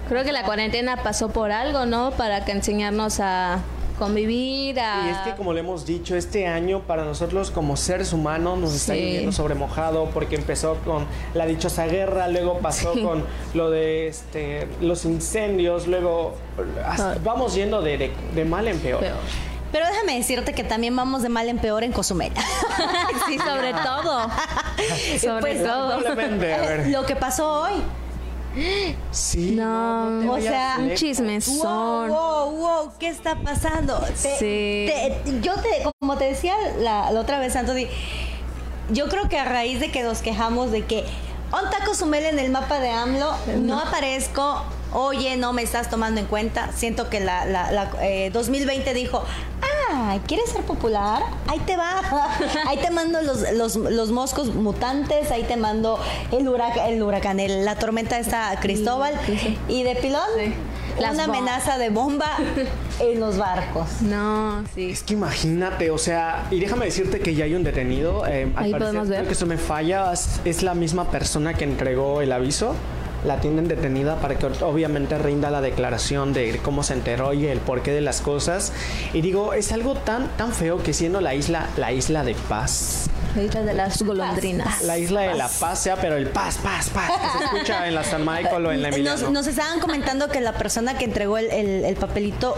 [0.09, 2.11] Creo que la cuarentena pasó por algo, ¿no?
[2.11, 3.59] Para que enseñarnos a
[4.05, 5.05] convivir, a...
[5.05, 8.73] Y es que como le hemos dicho, este año para nosotros como seres humanos nos
[8.73, 8.99] está Sí.
[9.11, 13.03] yendo sobre mojado porque empezó con la dichosa guerra, luego pasó Sí.
[13.03, 16.33] con lo de este los incendios, luego
[16.85, 18.99] hasta- vamos yendo de, de- de mal en peor.
[19.01, 19.17] Peor.
[19.71, 22.33] Pero déjame decirte que también vamos de mal en peor en Cozumel.
[23.27, 24.27] sí, sobre todo.
[25.21, 25.99] sobre Pues, todo.
[26.87, 27.73] Lo que pasó hoy.
[29.11, 29.51] Sí.
[29.51, 32.09] No, te o sea, Un chismezón.
[32.09, 33.97] Wow, wow, wow, ¿qué está pasando?
[33.99, 34.91] Te- Sí.
[34.91, 37.87] te- yo te, como te decía la, la otra vez, Anthony,
[38.89, 41.05] yo creo que a raíz de que nos quejamos de que
[41.51, 46.25] Onta Cozumel en el mapa de AMLO no aparezco, oye, no me estás tomando en
[46.27, 46.69] cuenta.
[46.73, 49.23] Siento que la, la- la, eh, 2020 dijo,
[49.61, 49.65] ah,
[50.27, 51.21] ¿quieres ser popular?
[51.47, 52.01] Ahí te va.
[52.67, 55.99] Ahí te mando los, los, los moscos mutantes, ahí te mando
[56.31, 59.13] el huracán, el huracán, el- la tormenta esta Cristóbal.
[59.25, 59.57] Sí, sí.
[59.67, 60.53] Y de pilón, Sí.
[60.99, 62.37] Las una amenaza de bomba
[62.99, 64.01] en los barcos.
[64.01, 64.91] No, sí.
[64.91, 68.25] Es que imagínate, o sea, y déjame decirte que ya hay un detenido.
[68.27, 69.17] eh, al Ahí parecer, podemos ver.
[69.19, 70.11] Creo que eso me falla.
[70.11, 72.75] Es la misma persona que entregó el aviso.
[73.25, 77.59] La tienen detenida para que obviamente rinda la declaración de cómo se enteró y el
[77.59, 78.73] porqué de las cosas.
[79.13, 83.05] Y digo, es algo tan, tan feo que siendo la isla, la isla de paz,
[83.35, 84.81] La isla de las golondrinas.
[84.83, 87.93] la isla de la paz sea, pero el paz, paz, paz, que se escucha en
[87.95, 89.19] la San Michael o en la Emiliano.
[89.21, 92.55] Nos, nos estaban comentando que la persona que entregó el, el- el papelito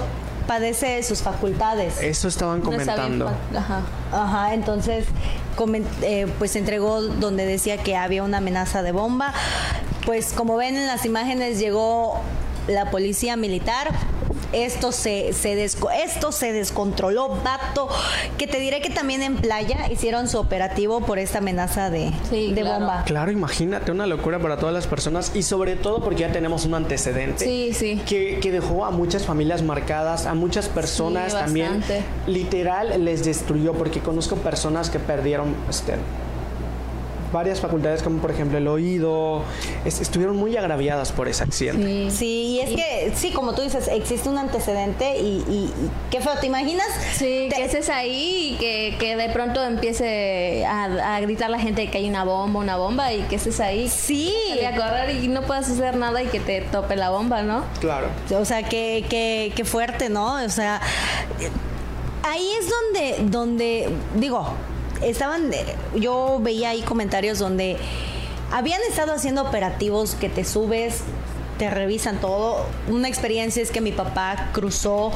[0.48, 2.00] padece de sus facultades.
[2.02, 3.30] Eso estaban comentando.
[3.56, 3.82] Ajá.
[4.12, 5.06] Ajá, entonces
[5.58, 9.34] comen- eh, pues entregó donde decía que había una amenaza de bomba.
[10.06, 12.20] Pues como ven en las imágenes llegó
[12.68, 13.90] la policía militar,
[14.54, 17.90] esto se, se desco- esto se descontroló, vato.
[18.38, 22.54] Que te diré que también en playa hicieron su operativo por esta amenaza de, Sí,
[22.54, 22.80] de claro.
[22.80, 23.04] bomba.
[23.06, 26.76] Claro, imagínate, una locura para todas las personas y sobre todo porque ya tenemos un
[26.76, 27.46] antecedente.
[27.46, 28.02] Sí, sí.
[28.06, 31.84] Que, que dejó a muchas familias marcadas, a muchas personas Sí, también.
[32.28, 35.94] Literal les destruyó porque conozco personas que perdieron este,
[37.34, 39.42] varias facultades como por ejemplo el oído.
[39.84, 41.84] Es- estuvieron muy agraviadas por ese accidente.
[42.12, 42.24] Sí.
[42.24, 46.22] Sí, y es que, sí, como tú dices, existe un antecedente y, y- y qué
[46.22, 46.88] feo, ¿te imaginas?
[47.16, 51.60] Sí, Te- que estés ahí y que, que de pronto empiece a, a gritar la
[51.60, 53.90] gente que hay una bomba, una bomba y que estés ahí.
[53.90, 54.34] Sí.
[54.60, 57.64] Y a correr y no puedas hacer nada y que te tope la bomba, ¿no?
[57.82, 58.08] Claro.
[58.40, 60.36] O sea, qué, qué, qué fuerte, ¿no?
[60.44, 60.80] O sea,
[62.24, 64.48] ahí es donde, donde, digo,
[65.06, 65.52] estaban,
[65.96, 67.78] yo veía ahí comentarios donde
[68.52, 71.02] habían estado haciendo operativos que te subes,
[71.58, 72.66] te revisan todo.
[72.88, 75.12] Una experiencia es que mi papá cruzó,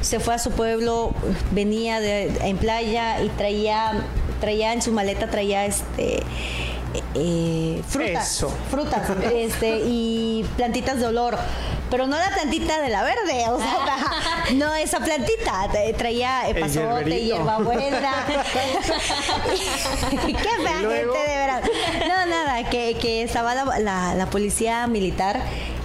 [0.00, 1.12] se fue a su pueblo,
[1.52, 3.92] venía de, en playa y traía,
[4.40, 6.22] traía en su maleta, traía este...
[7.14, 8.52] eh, frutas, Eso.
[8.70, 9.02] frutas
[9.32, 11.36] este, y plantitas de olor.
[11.92, 13.76] Pero no la plantita de la verde, o sea,
[14.54, 15.68] no esa plantita.
[15.70, 18.24] Tra- Traía eh, El pasote, hierbabuena.
[20.10, 21.62] Qué fea gente, de verdad.
[22.08, 25.40] No, nada, que, que estaba la, la- la policía militar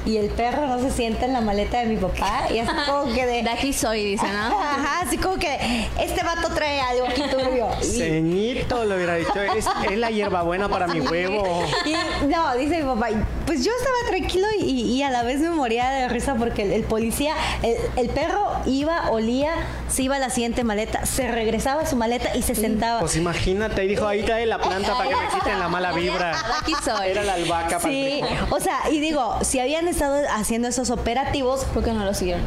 [0.05, 2.43] y el perro no se sienta en la maleta de mi papá.
[2.53, 3.43] Y así como que de.
[3.43, 4.59] De aquí soy, dice, ¿no?
[4.59, 5.57] Ajá, así como que
[5.99, 7.67] este vato trae algo aquí turbio.
[7.81, 11.63] Y- Ceñito lo hubiera dicho, es, es la hierbabuena para mi huevo.
[11.85, 11.93] Y,
[12.27, 13.09] no, dice mi papá,
[13.45, 14.63] pues yo estaba tranquilo y,
[14.95, 17.33] y a la vez me moría de risa porque el, el policía,
[17.63, 19.51] el, el perro iba, olía,
[19.89, 22.99] se iba a la siguiente maleta, se regresaba a su maleta y se sentaba.
[22.99, 26.35] Pues imagínate, y dijo, ahí trae la planta para que me quiten la mala vibra.
[26.61, 27.09] Aquí soy.
[27.09, 31.83] Era la albahaca Sí, o sea, y digo, si habían estado haciendo esos operativos, ¿Por
[31.83, 32.43] qué no lo siguieron?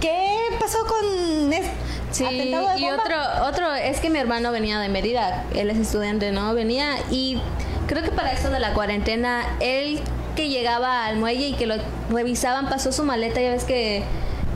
[0.00, 1.70] ¿qué pasó con este
[2.10, 2.24] Sí,
[2.78, 6.54] y otro, otro es que mi hermano venía de Mérida, él es estudiante, ¿no?
[6.54, 7.40] Venía y
[7.88, 10.00] creo que para eso de la cuarentena, él
[10.34, 11.76] que llegaba al muelle y que lo
[12.10, 14.02] revisaban, pasó su maleta, ya ves que...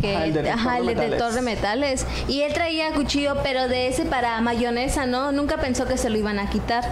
[0.01, 0.17] que
[0.53, 2.07] Ajá, el detector de metales.
[2.29, 5.33] Y él traía cuchillo, pero de ese para mayonesa, ¿no?
[5.33, 6.85] Nunca pensó que se lo iban a quitar.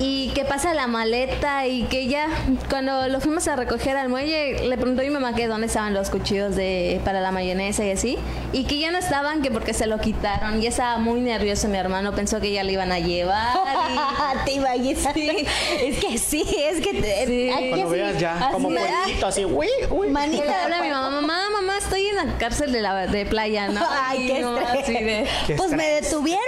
[0.00, 2.28] Y que pasa la maleta y que ya
[2.70, 5.92] cuando lo fuimos a recoger al muelle le preguntó a mi mamá que dónde estaban
[5.92, 8.18] los cuchillos de para la mayonesa y así
[8.52, 11.78] y que ya no estaban que porque se lo quitaron y estaba muy nervioso mi
[11.78, 13.56] hermano pensó que ya le iban a llevar
[13.92, 13.98] y
[14.44, 15.16] Te imaginas.
[15.16, 17.50] Es que sí, es que te- Sí.
[17.70, 17.92] Cuando sí.
[17.92, 20.08] veas ya, Así como pueblito, así, uy, uy.
[20.10, 20.64] Manita.
[20.64, 21.40] habla a mi mamá, mamá,
[21.78, 23.80] estoy en la cárcel de la de playa, ¿no?
[24.02, 26.42] Ay, qué así de, Qué Pues me detuvieron.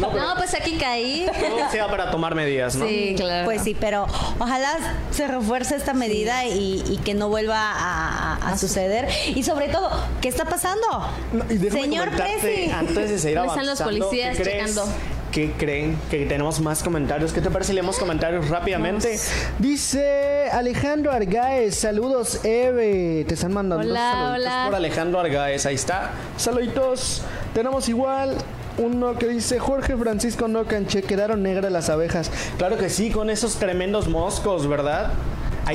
[0.00, 1.26] no, pues aquí caí.
[1.40, 2.86] Todo sea para tomar medidas, ¿no?
[2.86, 3.44] Sí, claro.
[3.44, 4.06] Pues sí, pero
[4.38, 4.76] ojalá
[5.10, 9.08] se refuerce esta medida y, y que no vuelva a, a- a suceder.
[9.34, 10.86] Y sobre todo, ¿qué está pasando?
[11.32, 12.70] No, y Señor Presi.
[12.70, 14.74] Antes de seguir ¿Dónde están los avanzando, policías ¿qué crees?
[14.74, 14.92] checando?
[15.32, 15.96] ¿Qué creen?
[16.10, 17.32] Que tenemos más comentarios.
[17.32, 19.16] ¿Qué te parece si leemos comentarios rápidamente?
[19.60, 23.24] Dice Alejandro Argaez, saludos Eve.
[23.28, 24.64] Te están mandando Hola, saluditos hola.
[24.66, 25.66] por Alejandro Argaez.
[25.66, 26.10] Ahí está.
[26.36, 27.22] Saluditos.
[27.54, 28.34] Tenemos igual
[28.78, 32.30] uno que dice Jorge Francisco no canché, quedaron negras las abejas.
[32.58, 35.12] Claro que sí, con esos tremendos moscos, ¿verdad?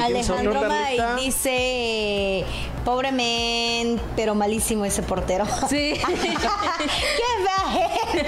[0.01, 2.45] Alejandro May dice,
[2.83, 5.45] pobre men, pero malísimo ese portero.
[5.69, 5.93] Sí.
[6.07, 8.27] ¡Qué viaje!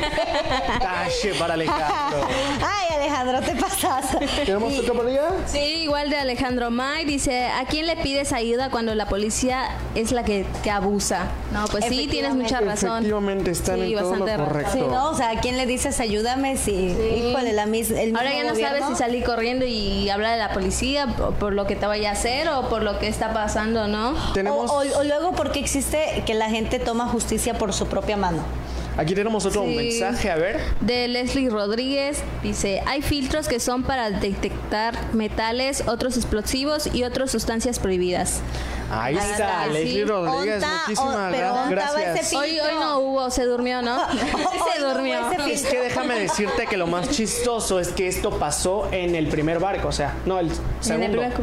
[0.80, 2.27] Tache para Alejandro.
[2.65, 4.06] Ay, Alejandro, te pasas.
[4.46, 5.30] ¿Tenemos Y- otro por allá?
[5.46, 10.12] Sí, igual de Alejandro May dice, ¿a quién le pides ayuda cuando la policía es
[10.12, 11.28] la que, que abusa?
[11.52, 12.98] No, pues sí, tienes mucha razón.
[13.00, 14.72] Efectivamente, están Sí, en todo lo correcto.
[14.74, 15.10] Sí, ¿no?
[15.12, 18.43] O sea, ¿a quién le dices ayúdame si, híjole, la mis, el mismo Ahora ya
[18.43, 18.80] no gobierno?
[18.80, 22.10] sabes si salir corriendo y hablar de la policía por, por lo que te vaya
[22.10, 24.13] a hacer o por lo que está pasando, ¿no?
[24.34, 28.17] Tenemos, O, o- o luego porque existe que la gente toma justicia por su propia
[28.17, 28.39] mano.
[28.97, 29.75] Aquí tenemos otro Sí.
[29.75, 30.60] mensaje, a ver.
[30.81, 37.31] De Leslie Rodríguez dice, hay filtros que son para detectar metales, otros explosivos y otras
[37.31, 38.41] sustancias prohibidas.
[38.89, 40.03] Ahí está, está, Leslie sí.
[40.05, 42.33] Rodríguez, Onta, muchísimas gracias.
[42.33, 43.99] Hoy, hoy no hubo, se durmió, ¿no?
[44.73, 45.29] Se no durmió.
[45.31, 49.27] ese Es que déjame decirte que lo más chistoso es que esto pasó en el
[49.27, 51.12] primer barco, o sea, no, el En el segundo.
[51.12, 51.33] primer-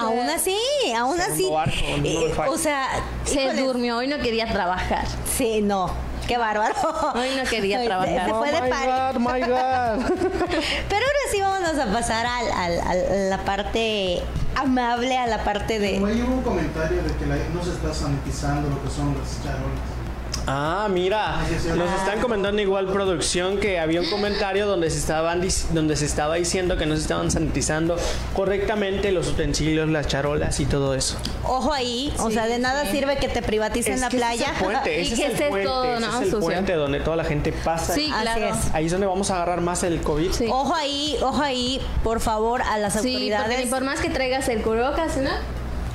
[0.00, 0.56] aún así,
[0.96, 1.32] aún así.
[1.44, 2.88] Segundo barco, no eh, o sea,
[3.24, 5.06] Se híjole, durmió, hoy no quería trabajar.
[5.36, 5.90] Sí, no.
[6.26, 6.74] Qué bárbaro.
[7.14, 8.26] Hoy no quería trabajar.
[8.26, 10.18] Se Oh fue de my God, my God.
[10.88, 14.22] Pero ahora sí vámonos a pasar al, al- al- a la parte
[14.56, 15.94] amable, a la parte de...
[16.00, 19.42] Como hubo un comentario de que la- no se está sanitizando lo que son las
[19.42, 20.03] charolas.
[20.46, 21.38] Ah, mira,
[21.74, 25.40] nos están comentando igual producción que había un comentario donde se estaban
[25.72, 27.96] donde se estaba diciendo que no se estaban sanitizando
[28.34, 31.16] correctamente los utensilios, las charolas y todo eso.
[31.44, 34.46] Ojo ahí, o sea, de nada sirve que te privaticen Es la que ese playa.
[34.52, 36.20] es el puente, Y que es el puente, todo, ese ¿no?
[36.22, 37.94] es el puente donde toda la gente pasa.
[37.94, 38.54] Sí, Así claro.
[38.54, 38.74] es.
[38.74, 40.32] Ahí es donde vamos a agarrar más el COVID.
[40.32, 40.46] Sí.
[40.50, 43.58] Ojo ahí, ojo ahí, por favor, a las Sí, porque autoridades.
[43.64, 45.30] ni por más que traigas el cubrebocas, ¿no?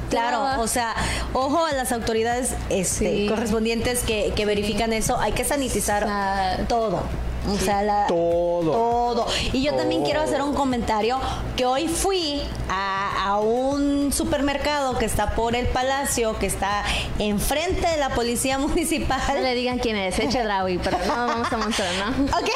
[0.09, 0.95] Claro, o sea,
[1.33, 3.25] ojo a las autoridades este, Sí.
[3.29, 5.19] correspondientes que, que verifican eso.
[5.19, 7.01] Hay que sanitizar Sa- todo.
[7.49, 8.71] O sea, la- Todo.
[8.71, 9.25] Todo.
[9.53, 11.19] Y yo también quiero hacer un comentario
[11.57, 16.83] que hoy fui a, a un supermercado que está por el Palacio, que está
[17.17, 19.19] enfrente de la Policía Municipal.
[19.27, 22.25] No le digan quién es, echa Draui, pero no vamos a mostrar, ¿no?
[22.37, 22.49] Ok.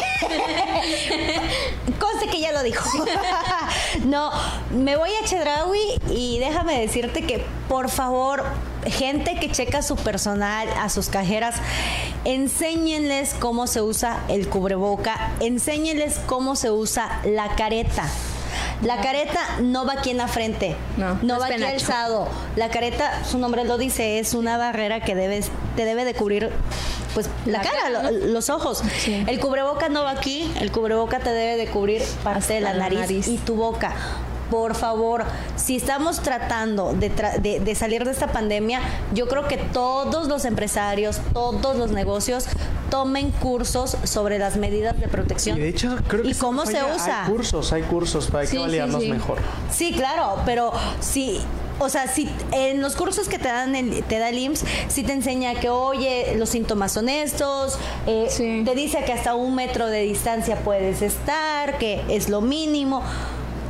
[2.00, 2.88] Conste que ya lo dijo.
[4.06, 4.32] no,
[4.72, 8.44] me voy a Chedraui y déjame decirte que, por favor,
[8.88, 11.56] gente que checa su personal, a sus cajeras,
[12.26, 18.04] enséñenles cómo se usa el cubreboca, enséñenles cómo se usa la careta.
[18.82, 22.28] La careta no va aquí en la frente, No, va aquí alzado.
[22.56, 26.52] La careta, su nombre lo dice, es una barrera que debes, te debe de cubrir
[27.14, 28.12] pues la, La cara, cara, lo- ¿no?
[28.34, 28.82] los ojos.
[29.00, 29.24] Sí.
[29.28, 32.74] El cubreboca no va aquí, el cubreboca te debe de cubrir parte Hasta de la
[32.74, 33.28] nariz.
[33.28, 33.94] y tu boca.
[34.54, 35.24] Por favor,
[35.56, 40.28] si estamos tratando de, tra- de- de salir de esta pandemia, yo creo que todos
[40.28, 42.46] los empresarios, todos los negocios
[42.92, 46.84] tomen cursos sobre las medidas de protección Y de hecho, creo que y cómo se
[46.84, 47.24] usa.
[47.26, 49.10] Hay cursos, hay cursos para Sí, que sí, sí.
[49.12, 49.40] mejor.
[49.72, 51.42] Sí, claro, pero si,
[51.80, 55.02] o sea, si en los cursos que te dan el, te da el IMSS, sí
[55.02, 58.62] te enseña que, oye, los síntomas son estos, eh, Sí.
[58.64, 63.02] te dice que hasta un metro de distancia puedes estar, que es lo mínimo.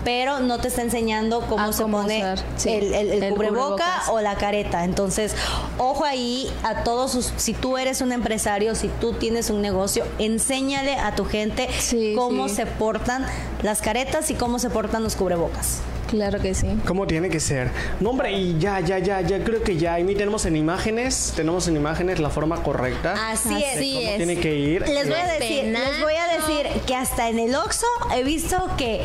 [0.04, 3.24] Pero no te está enseñando cómo A se cómo pone usar, sí, el, el- el
[3.24, 4.10] el cubreboca cubrebocas.
[4.10, 4.84] o la careta.
[4.84, 5.36] Entonces,
[5.78, 10.06] ojo ahí a todos sus, si tú eres un empresario, si tú tienes un negocio,
[10.20, 12.56] enséñale a tu gente Sí, cómo sí.
[12.56, 13.26] se portan
[13.62, 15.80] las caretas y cómo se portan los cubrebocas.
[16.10, 16.68] Claro que sí.
[16.86, 17.72] ¿Cómo tiene que ser?
[18.00, 19.96] No, hombre, y ya, ya, ya, ya creo que ya.
[19.96, 23.16] Ahí tenemos en imágenes, tenemos en imágenes la forma correcta.
[23.32, 23.78] Así es.
[23.78, 24.18] Así ¿Cómo es.
[24.18, 24.88] tiene que ir?
[24.88, 28.58] Les voy a decir, les voy a decir que hasta en el Oxxo he visto
[28.78, 29.02] que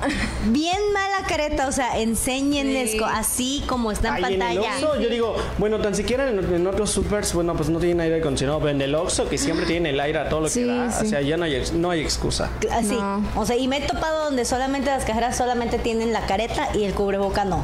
[0.50, 2.98] bien mala careta, o sea, enséñenles Sí.
[2.98, 4.74] co- así como está en Ahí en el pantalla.
[4.74, 8.20] Oxxo, yo digo, bueno, tan siquiera en, en otros supers, bueno, pues no tienen aire
[8.20, 10.66] acondicionado, pero en el Oxxo, que siempre tienen el aire a todo lo Sí, que
[10.66, 12.50] da, o sea, ya no hay, no hay excusa.
[12.72, 12.94] Así.
[12.94, 13.22] No.
[13.36, 16.84] O sea, y me he topado donde solamente las cajeras solamente tienen la careta y
[16.84, 17.62] el cubreboca no.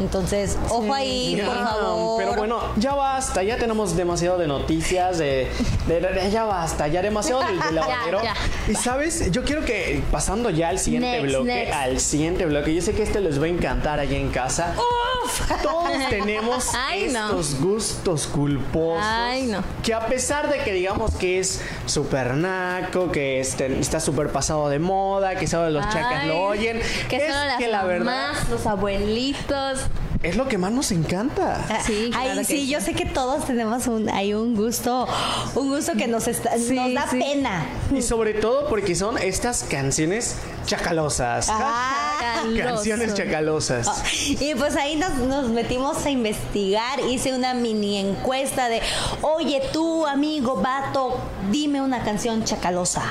[0.00, 2.18] Entonces, ojo ahí, por Ya, favor.
[2.22, 5.48] Pero bueno, ya basta, ya tenemos demasiado de noticias, de,
[5.86, 8.22] de- de- ya basta, ya demasiado del, del lavadero.
[8.22, 8.34] ya.
[8.68, 11.74] Y sabes, yo quiero que pasando ya al siguiente Next, bloque, next.
[11.74, 14.74] al siguiente bloque, yo sé que este les va a encantar allá en casa.
[15.62, 17.26] Todos tenemos Ay, no.
[17.26, 19.04] estos gustos culposos.
[19.04, 19.62] Ay, no.
[19.82, 24.68] Que a pesar de que digamos que es súper naco, que este, está súper pasado
[24.68, 27.82] de moda, que solo los chacas Ay, lo oyen, Que es solo las que la
[27.84, 29.80] verdad mamás, los abuelitos.
[30.22, 31.64] Es lo que más nos encanta.
[31.86, 35.06] Sí, Ay, claro que sí, yo sé que todos tenemos un, hay un gusto,
[35.54, 37.18] un gusto que nos, está, Sí, nos da sí.
[37.18, 37.66] pena.
[37.94, 41.46] Y sobre todo porque son estas canciones chacalosas.
[41.50, 42.04] Ah.
[42.56, 43.88] Canciones chacalosas.
[44.28, 48.80] Y pues ahí nos, nos metimos a investigar, hice una mini encuesta de,
[49.22, 51.18] oye tú, amigo, vato,
[51.50, 53.02] dime una canción chacalosa.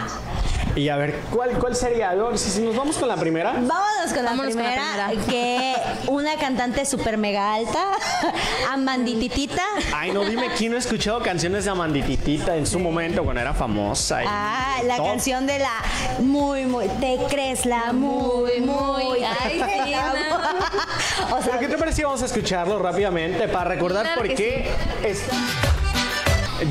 [0.77, 2.13] Y a ver, ¿cuál, cuál sería?
[2.35, 3.51] Si, si nos vamos con la primera.
[3.53, 5.25] Vámonos con la Vámonos con la primera, primera.
[5.27, 5.73] que
[6.11, 7.83] una cantante súper mega alta,
[8.71, 9.63] Amandititita.
[9.95, 13.55] Ay, no, dime quién no ha escuchado canciones de Amandititita en su momento cuando era
[13.55, 14.23] famosa.
[14.23, 15.73] y Ah, la canción de la
[16.19, 20.37] muy, muy, te crees la muy, muy, ay, sí, no.
[21.35, 24.35] O Pero sea, ¿qué te parece si vamos a escucharlo rápidamente para recordar Claro por
[24.35, 24.69] qué
[25.03, 25.23] es-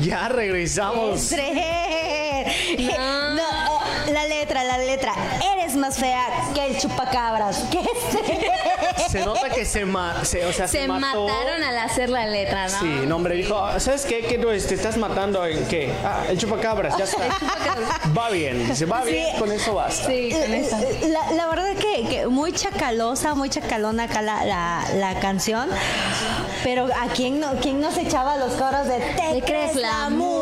[0.01, 1.27] Ya regresamos.
[1.27, 2.77] Tres.
[2.79, 3.26] No.
[4.47, 5.13] La letra, la letra.
[5.55, 7.65] Eres más fea que el chupacabras.
[7.69, 9.11] ¿Qué es?
[9.11, 11.25] Se nota que se, ma se, o sea, se, Se mató.
[11.25, 12.79] mataron al hacer la letra, ¿no?
[12.79, 14.21] Sí, no, hombre, dijo, ¿sabes qué?
[14.21, 15.93] ¿Qué no, te estás matando en qué?
[16.03, 17.23] Ah, el chupacabras, ya está.
[18.17, 19.39] va bien, dice, va bien, Sí.
[19.39, 20.07] con eso basta.
[20.07, 20.77] Sí, con eso.
[21.09, 25.69] La, la verdad que, que muy chacalosa, muy chacalona acá la, la, la canción.
[26.63, 30.36] Pero a quién no, quién nos echaba los coros de te, Te crees la muy,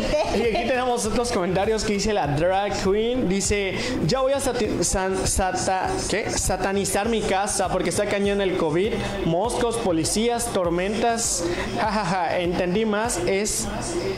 [0.34, 3.28] Y aquí tenemos otros comentarios que dice la drag queen.
[3.28, 3.74] Dice,
[4.06, 6.30] ya voy a sati- san- sata- ¿qué?
[6.30, 8.92] satanizar mi casa porque está cañón el COVID.
[9.26, 11.44] Moscos, policías, tormentas.
[11.80, 13.66] Jajaja, entendí más, es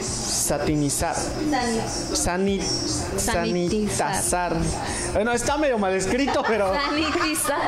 [0.01, 1.15] satinizar.
[2.13, 4.13] Sani- Sanitizar.
[4.15, 4.53] sanitizar.
[5.13, 7.59] Bueno, está medio mal escrito, pero Sanitizar.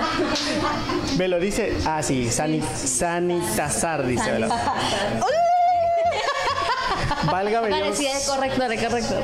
[1.17, 1.73] me lo dice.
[1.85, 4.31] Ah, sí, sani- sanitizar, dice.
[4.31, 4.49] ¿verdad?
[7.31, 7.79] Válgame Dios.
[7.79, 9.15] Parecía correcto, correcto.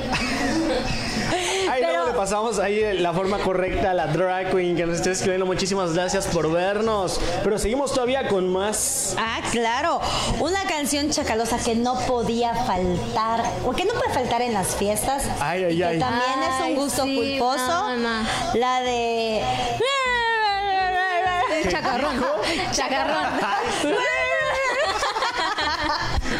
[1.70, 4.98] Ahí Pero- luego le pasamos ahí la forma correcta a la drag queen que nos
[4.98, 5.46] está escribiendo.
[5.46, 7.20] Muchísimas gracias por vernos.
[7.44, 9.16] Pero seguimos todavía con más.
[9.18, 10.02] Ah, claro.
[10.40, 15.24] Una canción chacalosa que no podía faltar, o que no puede faltar en las fiestas.
[15.40, 16.00] Ay, ay, que ay.
[16.00, 17.66] también es un gusto sí, culposo.
[17.68, 18.28] no, no.
[18.56, 19.42] La de.
[21.70, 22.26] Chacarrón.
[22.74, 23.26] Chacarrón.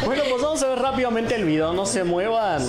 [0.04, 1.72] Bueno, pues vamos a ver rápidamente el video.
[1.72, 2.62] No se muevan.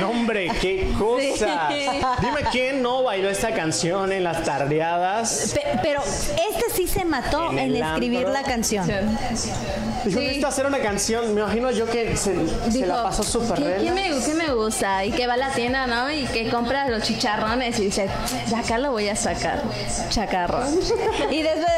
[0.00, 1.68] No, hombre, qué cosa.
[1.70, 1.86] Sí.
[2.20, 5.52] Dime quién no bailó esta canción en las tardeadas.
[5.54, 8.86] Pe- Pero este sí se mató En escribir la canción.
[8.86, 10.24] Dijo, Sí.
[10.26, 11.34] necesito hacer una canción.
[11.34, 12.34] Me imagino yo que se,
[12.70, 15.04] se la pasó súper ¿qué, qué me, qué me gusta?
[15.04, 16.10] Y que va a la tienda, ¿no?
[16.10, 18.08] Y que compra los chicharrones y dice,
[18.48, 19.62] de acá lo voy a sacar.
[20.10, 20.78] Chacarrón.
[21.30, 21.72] Y después.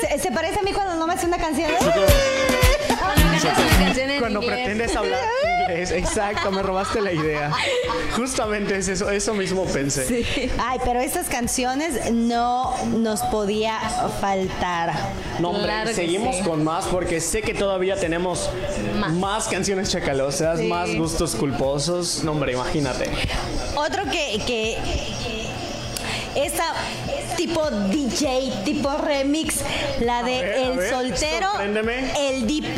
[0.00, 1.70] Se, se parece a mí cuando no me hace una canción.
[3.94, 4.58] Cuando cantas una canción en Cuando inglés.
[4.60, 5.20] pretendes hablar
[5.70, 5.90] inglés.
[5.92, 7.50] Exacto, me robaste la idea.
[8.16, 10.24] Justamente es eso, eso mismo pensé.
[10.58, 13.78] Ay, pero estas canciones no nos podía
[14.20, 14.92] faltar.
[15.38, 16.42] No, hombre, Claro seguimos sí.
[16.42, 18.50] con más porque sé que todavía tenemos
[18.98, 19.48] más, Más.
[19.48, 20.66] canciones chacalosas, Sí.
[20.66, 22.22] más gustos culposos.
[22.24, 23.08] No, hombre, imagínate.
[23.76, 24.76] Otro que, que
[26.34, 26.74] esta
[27.36, 27.60] tipo
[27.90, 29.56] DJ, tipo remix,
[30.00, 32.76] la de ver, El ver, Soltero, el DP.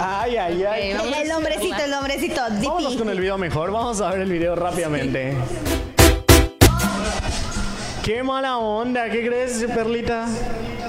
[0.00, 0.90] Ay, ay, ay.
[0.90, 3.72] El hombrecito, el hombrecito, Vámonos con el video mejor.
[3.72, 5.36] Vamos a ver el video rápidamente.
[8.08, 10.24] Qué mala onda, ¿qué crees, Perlita?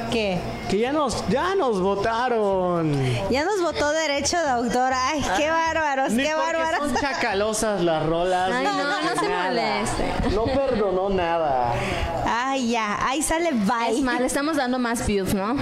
[0.09, 0.37] ¿Qué?
[0.69, 2.93] Que ya nos, ya nos votaron.
[3.29, 4.93] Ya nos votó derecho de autor.
[4.95, 6.79] Ay, qué bárbaros, Ni qué porque bárbaros.
[6.79, 8.49] Son chacalosas las rolas.
[8.53, 10.29] Ay, no, no se moleste.
[10.33, 11.73] No perdonó nada.
[12.25, 14.01] Ay, ya, ahí sale Es bye.
[14.01, 15.57] más, le estamos dando más views, ¿no?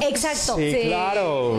[0.00, 0.56] Exacto.
[0.56, 0.88] Sí, Sí.
[0.88, 1.58] claro.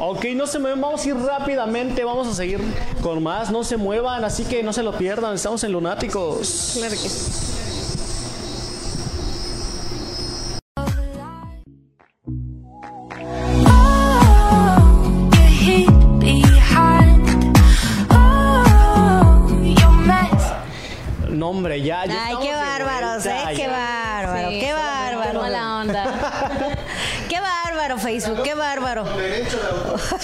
[0.00, 2.60] Ok, no se muevan, vamos a ir rápidamente, vamos a seguir
[3.02, 6.74] con más, no se muevan, así que no se lo pierdan, estamos en Lunáticos.
[6.76, 7.57] Claro que sí.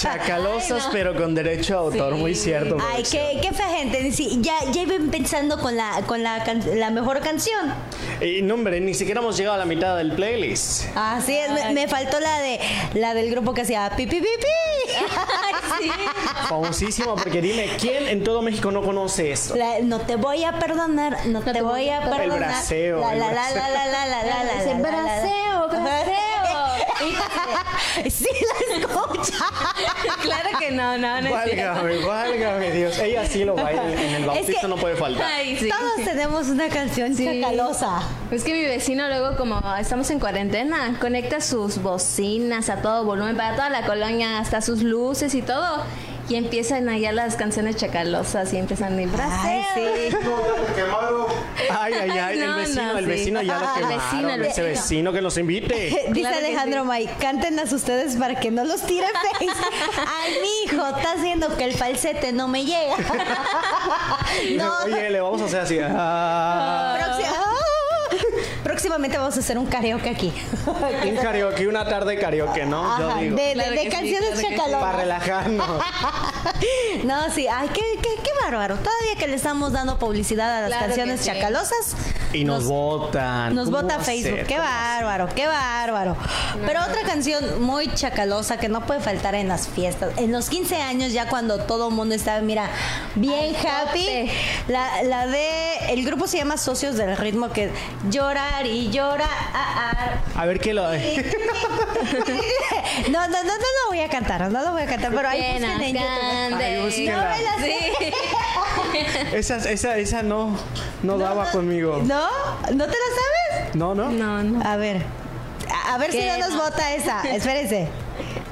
[0.04, 2.76] Chacalosas, pero con derecho a autor, muy cierto.
[2.92, 4.12] Ay, qué, qué fea gente.
[4.12, 7.72] Sí, ya, ya iban pensando con la, con la, can- la mejor canción.
[8.20, 10.84] Y no, hombre, ni siquiera hemos llegado a la mitad del playlist.
[10.94, 12.60] Así es, me, me faltó la de
[12.94, 14.94] la del grupo que hacía pi pi pi pi.
[15.80, 15.90] sí.
[16.48, 19.56] Famosísima, porque dime, ¿quién en todo México no conoce esto?
[19.56, 22.22] La- no te voy a perdonar, no, te, voy a perdonar.
[22.24, 24.54] El braceo, La el la la la la la la la la.
[24.54, 25.02] Dice, la, la, la.
[25.02, 26.24] braceo, braceo.
[28.10, 28.26] Sí
[28.70, 29.44] la escucha.
[30.22, 31.28] claro que no, no, no.
[31.38, 31.82] es cierto.
[31.82, 32.98] Válgame, válgame Dios.
[32.98, 35.24] Ella sí lo baila en el bautizo, que- no puede faltar.
[35.26, 35.68] Ay, sí.
[35.68, 37.24] Todos tenemos una canción Sí.
[37.40, 38.02] chacalosa.
[38.30, 43.36] Es que mi vecino luego como estamos en cuarentena, conecta sus bocinas a todo volumen
[43.36, 45.84] para toda la colonia, hasta sus luces y todo.
[46.28, 49.62] Y empiezan allá las canciones chacalosas y empiezan a Ay, braceo.
[49.74, 50.16] sí.
[51.70, 53.10] Ay, ay, ay, el No, vecino, no, el sí.
[53.10, 54.66] vecino ya lo El quemaron, vecino, el ese vecino.
[54.82, 55.74] vecino que nos invite.
[56.08, 56.86] Dice Claro Alejandro sí.
[56.88, 59.46] May, cántenlas ustedes para que no los tire Face.
[60.22, 62.96] Ay, mi hijo, está haciendo que el falsete no me llega.
[64.56, 65.78] no, Oye, le vamos a hacer así.
[65.82, 67.33] ah, próxima-
[68.84, 70.30] Próximamente vamos a hacer un karaoke aquí.
[71.08, 72.98] un karaoke, una tarde karaoke, ¿no?
[72.98, 73.34] Yo Ajá, digo.
[73.34, 74.42] de, Claro de que sí, canciones sí.
[74.42, 74.80] chacalosas.
[74.82, 75.66] Para relajarnos.
[77.04, 78.76] No, sí, ay, qué, qué, qué bárbaro.
[78.76, 81.26] Todavía que le estamos dando publicidad a las Claro canciones sí.
[81.26, 81.96] chacalosas.
[82.32, 83.54] Y nos, votan.
[83.54, 84.40] Nos ¿Cómo vota Facebook.
[84.46, 86.16] Qué ¿Cómo va a bárbaro, qué bárbaro.
[86.66, 90.12] Pero otra canción muy chacalosa que no puede faltar en las fiestas.
[90.16, 92.70] En los 15 años, ya cuando todo el mundo está, mira,
[93.14, 94.30] bien happy.
[94.68, 95.76] La, la de.
[95.90, 97.70] El grupo se llama Socios del Ritmo, que
[98.10, 99.28] llorar y llora.
[99.54, 99.92] ah,
[100.34, 100.40] ah.
[100.40, 100.84] A ver qué lo.
[103.10, 105.40] No, no, no, no lo voy a cantar, no lo voy a cantar, pero ahí
[105.40, 106.50] busquen en YouTube.
[106.50, 107.92] No me la sé.
[107.98, 108.12] Sí.
[109.36, 110.56] esa, esa, esa no,
[111.02, 112.00] no daba conmigo.
[112.04, 112.28] ¿No?
[112.72, 113.08] ¿No te la
[113.56, 113.74] sabes?
[113.74, 114.10] No, no.
[114.10, 114.68] No, no.
[114.68, 115.02] A ver.
[115.70, 116.62] A, a ver si no nos No.
[116.62, 117.20] vota esa.
[117.34, 117.88] Espérense.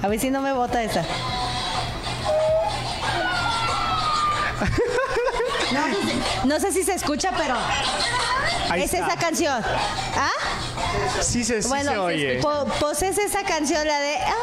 [0.02, 1.04] A ver si no me vota esa.
[5.72, 5.80] No,
[6.54, 7.54] no sé si se escucha, pero
[8.72, 9.06] Ahí es está.
[9.08, 9.62] esa canción.
[10.16, 10.30] ¿Ah?
[11.20, 12.38] Sí se, sí Bueno, se oye.
[12.40, 14.16] po- pues es esa canción, la de.
[14.16, 14.34] ¡Ah!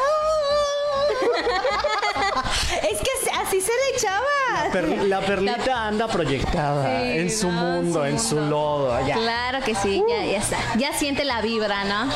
[2.91, 4.25] es que así- se le echaba.
[4.71, 9.05] Per- la perlita anda proyectada Sí, en su no, mundo, su en su lodo.
[9.07, 9.15] Ya.
[9.15, 10.57] Claro que sí, ya, ya está.
[10.77, 12.09] Ya siente la vibra, ¿no?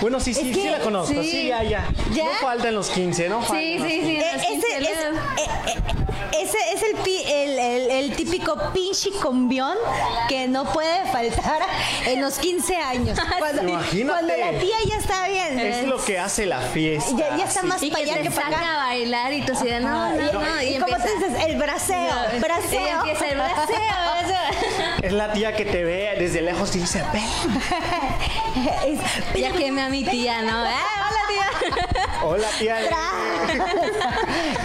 [0.00, 1.14] Bueno, sí, sí, Es sí que- la conozco.
[1.14, 1.46] Sí, sí.
[1.48, 1.86] ya, ya.
[2.12, 2.24] ¿Ya?
[2.24, 3.42] No faltan los 15, ¿no?
[3.42, 4.16] Sí, sí, los sí.
[4.16, 5.16] Eh, los ese, 15 es, dedos.
[5.16, 6.03] eh, eh,
[6.40, 9.76] ese es el, pi- el, el- el típico pinche combión
[10.28, 11.62] que no puede faltar
[12.06, 13.18] en los 15 años.
[13.38, 14.06] Cuando, Imagínate.
[14.26, 15.58] cuando la tía ya está bien.
[15.58, 17.10] Es lo que hace la fiesta.
[17.16, 17.66] Ya, ya está sí.
[17.66, 18.72] más Y para que allá te que para saca acá.
[18.74, 20.62] a bailar y tú así de no, no, no.
[20.62, 22.80] y, tú empieza- dices, el braseo, No, braseo.
[22.80, 23.76] y empieza el braseo.
[24.24, 24.34] eso.
[25.02, 27.22] Es la tía que te ve desde lejos y dice, ve.
[28.86, 30.64] Es- Ya quemé a mi tía, ¿no?
[30.64, 32.22] Ah, hola tía.
[32.22, 32.76] Hola tía.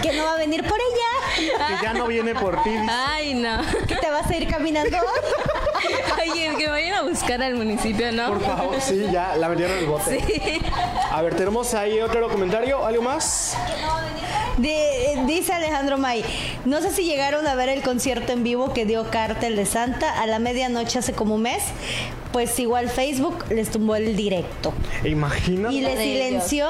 [0.02, 0.99] que no va a venir por ella,
[1.40, 2.70] Que ya no viene por ti.
[2.70, 2.86] dice.
[2.88, 3.60] Ay, no.
[3.86, 4.96] que te vas a ir caminando.
[6.32, 8.28] Oye, que vayan a buscar al municipio, ¿no?
[8.28, 10.20] Por favor, sí, ya la metieron en el bote.
[10.26, 10.60] Sí.
[11.10, 13.56] A ver, tenemos ahí otro comentario, ¿algo más?
[14.58, 16.22] De- eh, dice Alejandro May,
[16.66, 20.20] no sé si llegaron a ver el concierto en vivo que dio Cártel de Santa
[20.20, 21.62] a la medianoche hace como un mes,
[22.32, 24.72] pues igual Facebook les tumbó el directo
[25.04, 25.74] Imagínate.
[25.74, 26.68] y le silenció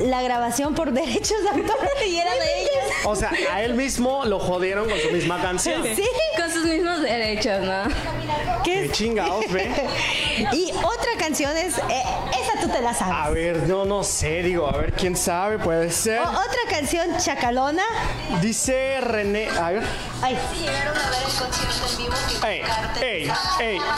[0.00, 1.76] la grabación por derechos de autor
[2.08, 2.77] y era de ellos.
[3.10, 5.82] O sea, a él mismo lo jodieron con su misma canción.
[5.96, 6.04] Sí,
[6.36, 7.84] Con sus mismos derechos, ¿no?
[8.64, 9.70] ¿qué Qué chingados, ve.
[10.52, 12.02] Y otra canción es, eh,
[12.40, 13.14] esa tú te la sabes.
[13.16, 16.20] A ver, no, no sé, digo, a ver, quién sabe, puede ser.
[16.20, 17.82] O- otra canción, Chacalona.
[18.40, 19.82] Dice René, a ver.
[20.22, 20.38] Ay,
[22.46, 22.62] Ey,
[23.02, 23.30] ey,
[23.60, 23.78] ey.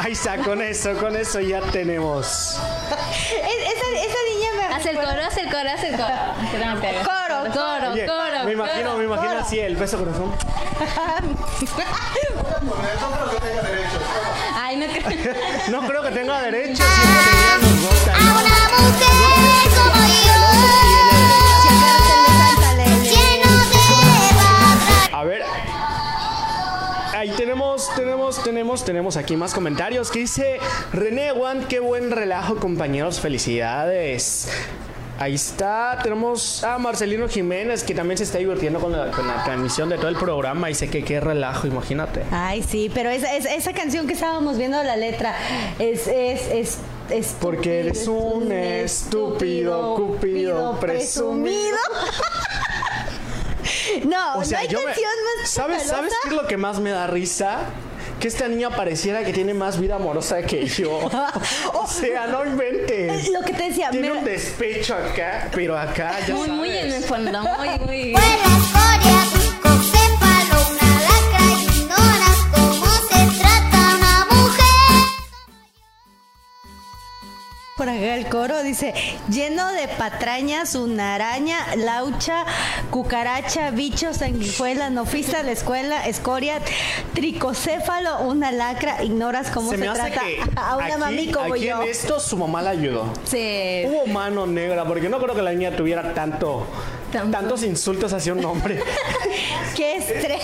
[0.00, 2.58] Ahí está, con eso, con eso ya tenemos.
[2.94, 6.08] Es- esa, esa niña me Haz el coro, haz el coro, haz el coro.
[7.04, 8.44] Coro, coro, Oye, coro.
[8.44, 8.98] me imagino, coro.
[8.98, 10.34] me imagino así el beso corazón.
[14.54, 15.34] Ay, no creo.
[15.70, 16.82] No creo que tenga derecho.
[28.34, 30.58] Tenemos, tenemos, aquí más comentarios que dice
[30.92, 34.48] René Juan, qué buen relajo, compañeros, felicidades.
[35.18, 39.44] Ahí está, tenemos a Marcelino Jiménez que también se está divirtiendo con la, con la
[39.44, 42.22] transmisión de todo el programa y sé que qué relajo, imagínate.
[42.30, 45.34] Ay, sí, pero esa, esa, esa canción que estábamos viendo la letra
[45.78, 51.78] es, es, es, es Porque eres un estúpido, cupido, presumido.
[54.04, 55.10] no, O sea, no hay yo me- canción
[55.40, 57.60] más ¿Sabes, ¿Sabes qué es lo que más me da risa?
[58.26, 60.98] Que esta niña pareciera que tiene más vida amorosa que yo.
[61.74, 63.28] O sea, no inventes.
[63.30, 66.86] Lo que te decía, Tiene me- un despecho acá, pero acá ya Muy, muy en
[66.86, 67.06] el sabes.
[67.06, 68.14] fondo, muy, muy.
[68.16, 69.25] Fue la
[77.86, 78.94] por acá el coro dice,
[79.30, 82.44] lleno de patrañas, una araña, laucha,
[82.90, 86.58] cucaracha, bicho, sanguijuela, no fuiste a la escuela, escoria,
[87.14, 90.20] tricocéfalo, una lacra, ignoras cómo se, Se trata
[90.56, 91.82] a una aquí, mami como aquí yo.
[91.82, 93.12] en esto su mamá la ayudó.
[93.24, 93.84] Sí.
[93.86, 96.66] Hubo mano negra, porque no creo que la niña tuviera tanto,
[97.12, 97.38] Tanto.
[97.38, 98.80] tantos insultos hacia un hombre.
[99.76, 100.42] ¡Qué estrés!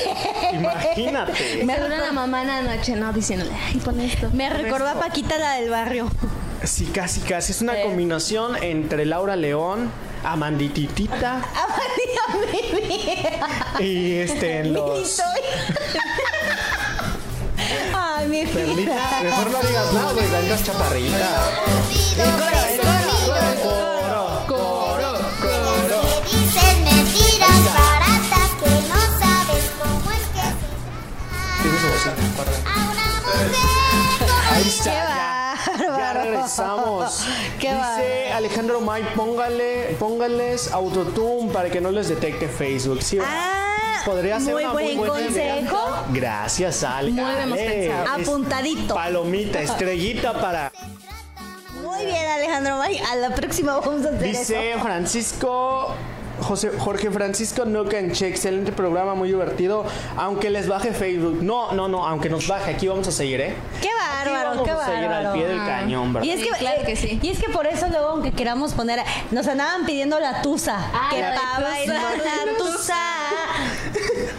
[0.52, 1.64] Imagínate.
[1.64, 3.12] Me, Seguro la mamá en la noche, ¿no?
[3.12, 4.30] Diciéndole, ay, pon esto.
[4.32, 6.08] me recordó a Paquita la del barrio.
[6.64, 7.52] Sí, casi, casi.
[7.52, 7.80] Es una Sí.
[7.82, 9.90] combinación entre Laura León,
[10.24, 11.42] Amandititita
[13.80, 15.20] y este en los.
[17.94, 21.50] Ay, mi Perlita, mejor no digas nada, porque andas chaparrita.
[23.62, 26.00] Coro, coro, coro.
[26.30, 30.46] Que dices mentiras baratas que no sabes cómo es que
[31.62, 31.66] se
[32.36, 32.56] corre.
[32.64, 33.46] a una mujer
[34.52, 35.31] Ahí está,
[35.78, 36.12] Ya.
[36.12, 37.26] Regresamos.
[37.60, 38.36] Qué Dice bárbaro.
[38.36, 43.02] Alejandro May, póngale, póngales autotune para que no les detecte Facebook.
[43.02, 43.18] ¿sí?
[43.24, 45.54] Ah, Podría ser muy una buen muy buena idea.
[45.56, 46.04] consejo.
[46.10, 47.12] Gracias, Ale.
[47.12, 48.20] Muy bien pensado.
[48.20, 48.94] Apuntadito.
[48.94, 50.72] Palomita, estrellita para.
[51.82, 52.98] Muy bien, Alejandro May.
[52.98, 54.38] A la próxima vamos a hacer eso.
[54.40, 55.94] Dice Francisco.
[56.42, 59.84] José, Jorge Francisco Nocanche, excelente programa, muy divertido.
[60.16, 61.42] Aunque les baje Facebook.
[61.42, 63.54] No, no, no, aunque nos baje, aquí vamos a seguir, ¿eh?
[63.80, 65.28] Qué Aquí bárbaro, vamos qué a seguir bárbaro.
[65.28, 66.26] al pie del cañón, ¿verdad?
[66.26, 67.18] Y es Sí, que, claro que sí.
[67.22, 70.76] Y es que por eso luego, aunque queramos poner, nos andaban pidiendo la tusa.
[70.92, 71.60] Ah, que tusa.
[71.68, 72.94] bailar la tusa.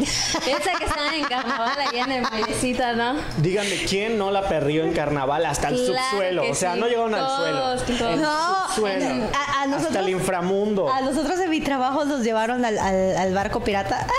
[0.04, 3.16] Esa que estaba en carnaval allá en el bailecito, ¿no?
[3.38, 6.42] Díganme quién no la perrió en carnaval hasta el Claro subsuelo.
[6.44, 6.80] que O sea, sí.
[6.80, 7.60] no llegaron al suelo.
[7.60, 7.90] todos.
[7.90, 9.06] El No, subsuelo.
[9.34, 10.92] a- a nosotros- hasta el inframundo.
[10.92, 14.00] A nosotros en mi trabajo nos llevaron al, al- al barco pirata.
[14.02, 14.10] ¡El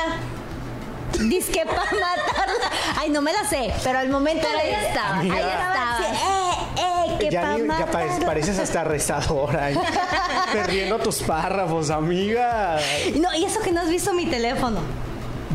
[1.19, 2.69] Disque para matarla.
[2.99, 5.97] Ay, no me la sé, pero al momento Pero ahí estaba, ahí estaba.
[5.97, 6.42] Sí, eh,
[6.77, 7.85] eh, que ya, ni- ya
[8.25, 9.71] pareces hasta rezadora.
[9.71, 9.75] ¿eh?
[10.53, 12.77] Perdiendo tus párrafos, amiga.
[13.19, 14.79] No, y eso que no has visto mi teléfono.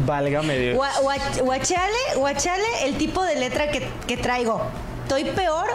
[0.07, 0.77] Válgame Dios.
[0.77, 4.61] Gua- gua- Guachale, guachale el tipo de letra que, que traigo.
[5.03, 5.67] Estoy peor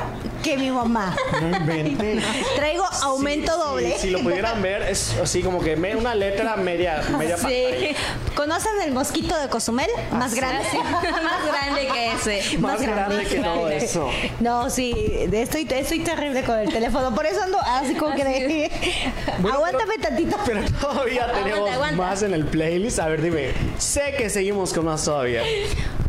[0.44, 1.16] que mi mamá.
[1.42, 2.24] No inventes.
[2.56, 3.98] Traigo aumento Sí, doble.
[3.98, 7.78] Si lo pudieran ver, es así como que me- una letra media, media pantalla.
[7.80, 7.96] Sí.
[8.36, 9.90] ¿Conocen el mosquito de Cozumel?
[10.12, 10.68] Más grande.
[10.84, 12.58] Más grande que ese.
[12.60, 14.10] Más grande que todo eso.
[14.40, 14.94] No, sí,
[15.32, 17.16] estoy, estoy terrible con el teléfono.
[17.16, 18.72] Por eso ando así como que de...
[19.40, 20.38] Bueno, Aguántame tantito.
[20.46, 21.96] Pero todavía tenemos aguanta.
[21.96, 23.00] más en el playlist.
[23.00, 23.52] A ver, dime.
[23.78, 25.42] Sé que seguimos con más todavía.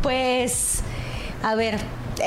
[0.01, 0.79] Pues,
[1.43, 1.79] a ver,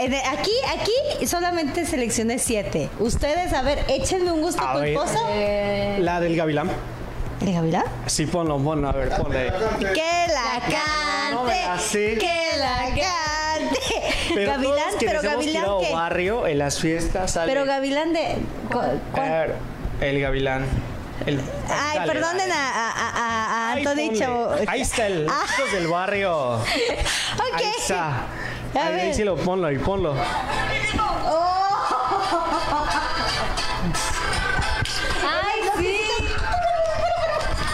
[0.07, 2.89] aquí, aquí solamente seleccioné siete.
[2.99, 4.95] Ustedes, a ver, échenme un gusto A ver.
[4.95, 5.19] culposo.
[5.99, 6.71] La del Gavilán.
[7.41, 7.85] ¿El Gavilán?
[8.07, 8.89] Sí, ponlo, ponlo.
[8.89, 9.53] A ver, ponle.
[9.95, 11.33] Que la cante.
[11.33, 12.19] No me la sé.
[12.19, 13.79] Que la cante.
[14.35, 15.93] Pero Gavilán, todos pero Gavilán que.
[15.93, 17.51] barrio en las fiestas sale.
[17.53, 18.37] Pero Gavilán de.
[19.15, 19.55] A ver,
[20.01, 20.67] el Gavilán.
[21.27, 22.53] El- Ay, dale, perdonen dale.
[22.53, 24.19] a, a, a, a Ay.
[24.19, 24.51] Chavo.
[24.69, 25.45] Ahí está el Ah.
[25.57, 26.55] Chicos del barrio.
[26.55, 26.63] Ok.
[27.55, 28.27] Ahí está.
[28.75, 29.15] A Ahí, ahí ver.
[29.15, 30.15] sí lo ponlo, ahí ponlo.
[35.27, 35.97] Ay, sí.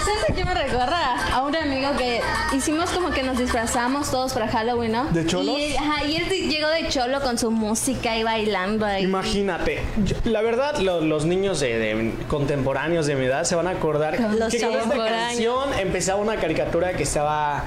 [0.05, 1.35] ¿Sabes a qué me recuerda?
[1.35, 2.21] A un amigo que
[2.57, 5.05] hicimos como que nos disfrazamos todos para Halloween, ¿no?
[5.07, 5.59] ¿De cholos?
[5.59, 9.05] Y, él- ajá, y él llegó de cholo con su música y bailando ahí.
[9.05, 13.67] Imagínate, yo- la verdad, lo- los niños de, de contemporáneos de mi edad se van
[13.67, 17.65] a acordar Los que con esta canción empezaba una caricatura que estaba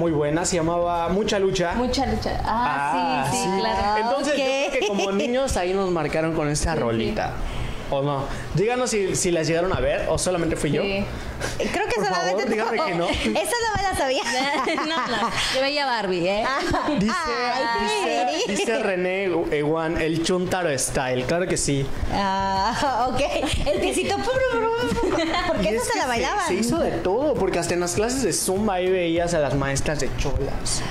[0.00, 1.74] muy buena, se llamaba Mucha Lucha.
[1.74, 2.40] Mucha lucha.
[2.42, 3.60] Ah, sí, sí, sí.
[3.60, 3.98] claro.
[3.98, 7.34] Entonces, yo creo que como niños ahí nos marcaron con esta rolita.
[7.90, 8.24] ¿O no?
[8.54, 10.82] Díganos si, si las llegaron a ver o solamente fui yo.
[10.82, 11.04] Sí.
[11.72, 12.42] Creo que Por solamente.
[12.42, 13.08] favor, dígame que no.
[13.10, 14.22] Esa no me la sabía.
[14.88, 15.30] no, no.
[15.54, 16.44] Yo veía Barbie, ¿eh?
[16.98, 21.24] Dice, Ay, dice, dice René Ewan, el Chuntaro Style.
[21.24, 21.84] Claro que sí.
[22.12, 23.20] Ah, ok.
[23.66, 24.16] El piecito.
[25.48, 26.46] Porque Y eso es se que la bailaban.
[26.46, 29.54] Se, hizo de todo, porque hasta en las clases de Zumba ahí veías a las
[29.54, 30.82] maestras de cholas.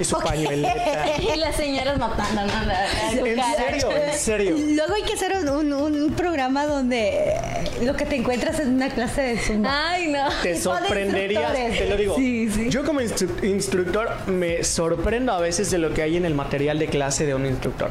[0.00, 0.24] Y su Ok.
[0.24, 1.06] pañueleta.
[1.34, 2.48] Y las señoras matando, ¿no?
[2.64, 4.56] La- la En serio, en serio.
[4.58, 5.72] Luego hay que hacer un, un-
[6.02, 7.34] un programa donde
[7.82, 9.90] lo que te encuentras en una clase de zumba.
[9.90, 10.28] Ay, no.
[10.42, 12.16] Te sorprenderías, te lo digo.
[12.16, 12.70] Sí, sí.
[12.70, 16.78] Yo como instru- instructor me sorprendo a veces de lo que hay en el material
[16.78, 17.90] de clase de un instructor.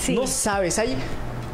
[0.00, 0.14] Sí.
[0.14, 0.96] No sabes, hay...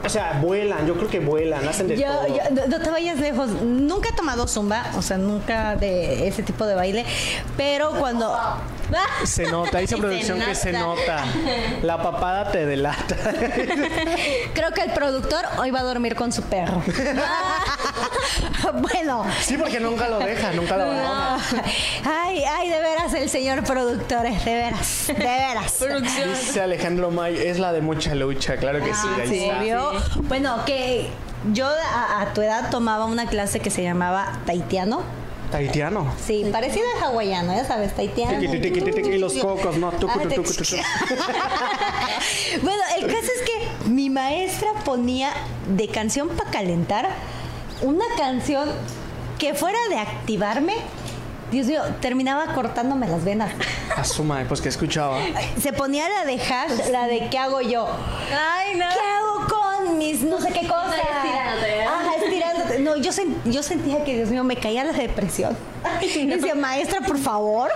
[0.05, 2.27] O sea, vuelan, yo creo que vuelan, hacen de Yo, todo.
[2.27, 3.49] yo- no, no te vayas lejos.
[3.63, 7.05] Nunca he tomado zumba, o sea, nunca de ese tipo de baile.
[7.57, 8.37] Pero cuando.
[9.25, 11.25] Se nota, dice Se producción que se nota.
[11.83, 13.17] La papada te delata.
[14.55, 16.83] Creo que el productor hoy va a dormir con su perro.
[18.75, 19.25] bueno.
[19.41, 21.39] Sí, porque nunca lo deja, nunca lo abandona.
[22.05, 25.85] Ay, ay, de veras el señor productor, es de veras, de veras.
[26.41, 30.21] Dice Alejandro May, es la de mucha lucha, claro que sí, ahí Sí, está.
[30.23, 31.09] Bueno, que
[31.53, 35.03] yo a, a tu edad tomaba una clase que se llamaba taitiano.
[35.53, 36.13] Taitiano.
[36.27, 38.39] Sí, parecido al hawaiano, ya sabes, taitiano.
[38.41, 39.91] Tiqui, tiqui, tiqui, y los cocos, ¿no?
[39.93, 40.77] Tucu, Ah, tucu, te- tucu, tucu.
[42.63, 45.31] bueno, el caso es que mi maestra ponía
[45.69, 47.09] de canción para calentar
[47.83, 48.71] una canción
[49.39, 50.75] que fuera de activarme.
[51.51, 53.53] Dios mío, terminaba cortándome las venas.
[53.95, 55.19] Asuma, pues que escuchaba.
[55.61, 57.87] Se ponía la de hash, la de ¿qué hago yo?
[58.35, 58.87] Ay, no.
[58.89, 60.95] ¿Qué hago con mis no sé qué cosas?
[60.95, 61.83] estirándote.
[61.85, 62.13] Ajá.
[62.83, 65.57] No, yo, sen- yo sentía que, Dios mío, me caía la depresión.
[66.01, 67.71] Y decía, maestra, por favor.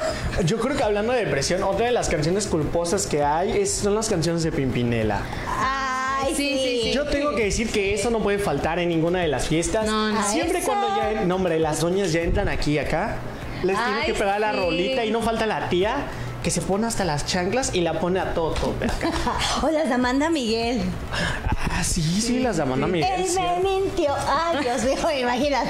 [0.45, 3.95] Yo creo que hablando de depresión, otra de las canciones culposas que hay es- son
[3.95, 5.21] las canciones de Pimpinela.
[5.49, 6.93] Ay, Sí, sí, sí.
[6.93, 9.87] Yo tengo que decir que eso no puede faltar en ninguna de las fiestas.
[9.87, 10.23] No, no.
[10.27, 10.67] Siempre Eso.
[10.69, 13.17] cuando ya, no hombre, las doñas ya entran aquí, acá,
[13.63, 15.97] les tiene que pegar la rolita y no falta la tía
[16.43, 19.11] que se pone hasta las chanclas y la pone a todo tope acá.
[19.63, 20.81] O las Amanda Miguel.
[21.79, 23.11] Ah, sí, sí, las de Amanda Miguel.
[23.21, 23.39] Él sí.
[23.39, 24.15] me mintió.
[24.27, 25.69] Ay, Dios mío, imagínate.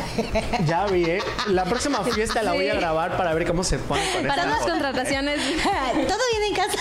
[0.66, 1.18] Ya vi, ¿eh?
[1.48, 2.78] La próxima fiesta la voy a Sí.
[2.78, 5.40] grabar para ver cómo se pone con Para las contrataciones.
[5.92, 6.78] ¿Todo bien en casa?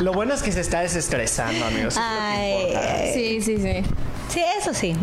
[0.00, 1.94] Lo bueno es que se está desestresando, amigos.
[1.94, 3.10] es Ay, ay.
[3.14, 3.82] Sí, sí, sí.
[4.28, 4.96] Sí, eso sí.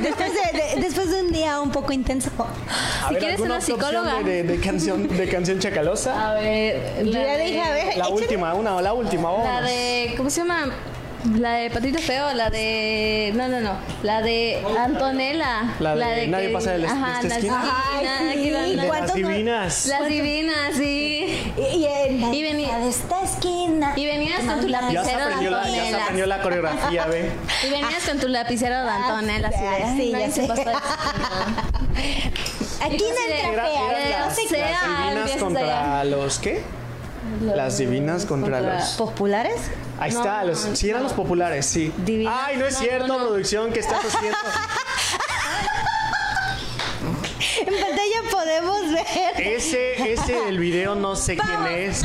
[0.00, 2.30] Después de, de- después de un día un poco intenso.
[2.38, 4.14] A Si ver, quieres ¿alguna una psicóloga.
[4.22, 6.30] De, de- de canción, de canción chacalosa.
[6.30, 7.04] A ver.
[7.04, 9.70] Yo la ya de- dije, a ver, La última, una, la última, La vámonos.
[9.70, 10.14] de.
[10.16, 10.70] ¿Cómo se llama?
[11.36, 13.32] La de Patito Feo, la de.
[13.34, 13.72] No, no, no.
[14.04, 15.74] La de Antonella.
[15.80, 17.62] La de Nadie pasa de la- de Ajá, esta las esquina.
[18.32, 19.86] Sí, la- De las ¿cuántos no- divinas.
[19.86, 21.52] Las divinas, sí.
[21.56, 23.92] Y, y en la Y venía- de esta esquina.
[23.96, 26.02] Y venías con tu lapicero de aprendió la, ya se Antonella.
[26.02, 27.30] aprendió la coreografía, ve.
[27.66, 29.48] Y venías con tu lapicero de Antonella.
[29.48, 30.74] Así de, Ah, sí, ya nadie se pasó de.
[32.80, 33.90] Aquí no entra Era- fea.
[33.90, 36.62] eran Era- las, divinas contra los ¿qué?
[37.42, 39.56] Las divinas contra- los ¿Populares?
[39.98, 41.92] Ahí está, los, sí eran los populares, sí.
[42.28, 44.38] Ay, no es cierto, producción, ¿qué estás haciendo?
[47.60, 49.06] En pantalla podemos ver.
[49.36, 52.02] Ese, ese, el video no sé quién es.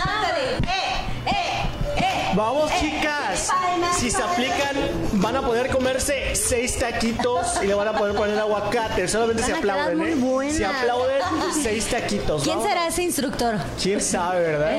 [2.36, 3.50] Vamos, chicas.
[3.98, 4.76] Si se aplican,
[5.14, 9.08] van a poder comerse seis taquitos y le van a poder poner aguacate.
[9.08, 10.54] Solamente se aplauden, muy ¿eh?
[10.54, 11.22] Si aplauden,
[11.62, 12.44] seis taquitos.
[12.44, 12.70] ¿Quién Vamos.
[12.72, 13.56] será ese instructor?
[13.82, 14.74] ¿Quién sabe, verdad?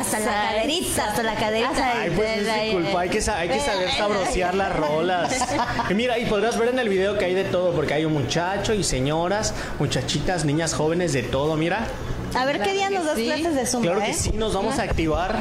[0.00, 1.92] Hasta la caderita, hasta la caderita.
[2.00, 5.32] Ay, pues es mi culpa, hay que, sa- hay que saber sabrosear las rolas.
[5.90, 8.12] Y mira, y podrás ver en el video que hay de todo, porque hay un
[8.14, 11.86] muchacho y señoras, muchachitas, niñas jóvenes, de todo, mira.
[12.34, 13.26] A ver qué día nos das sí.
[13.26, 14.14] clases de zumba, Claro que ¿eh?
[14.14, 15.40] sí, nos vamos a activar.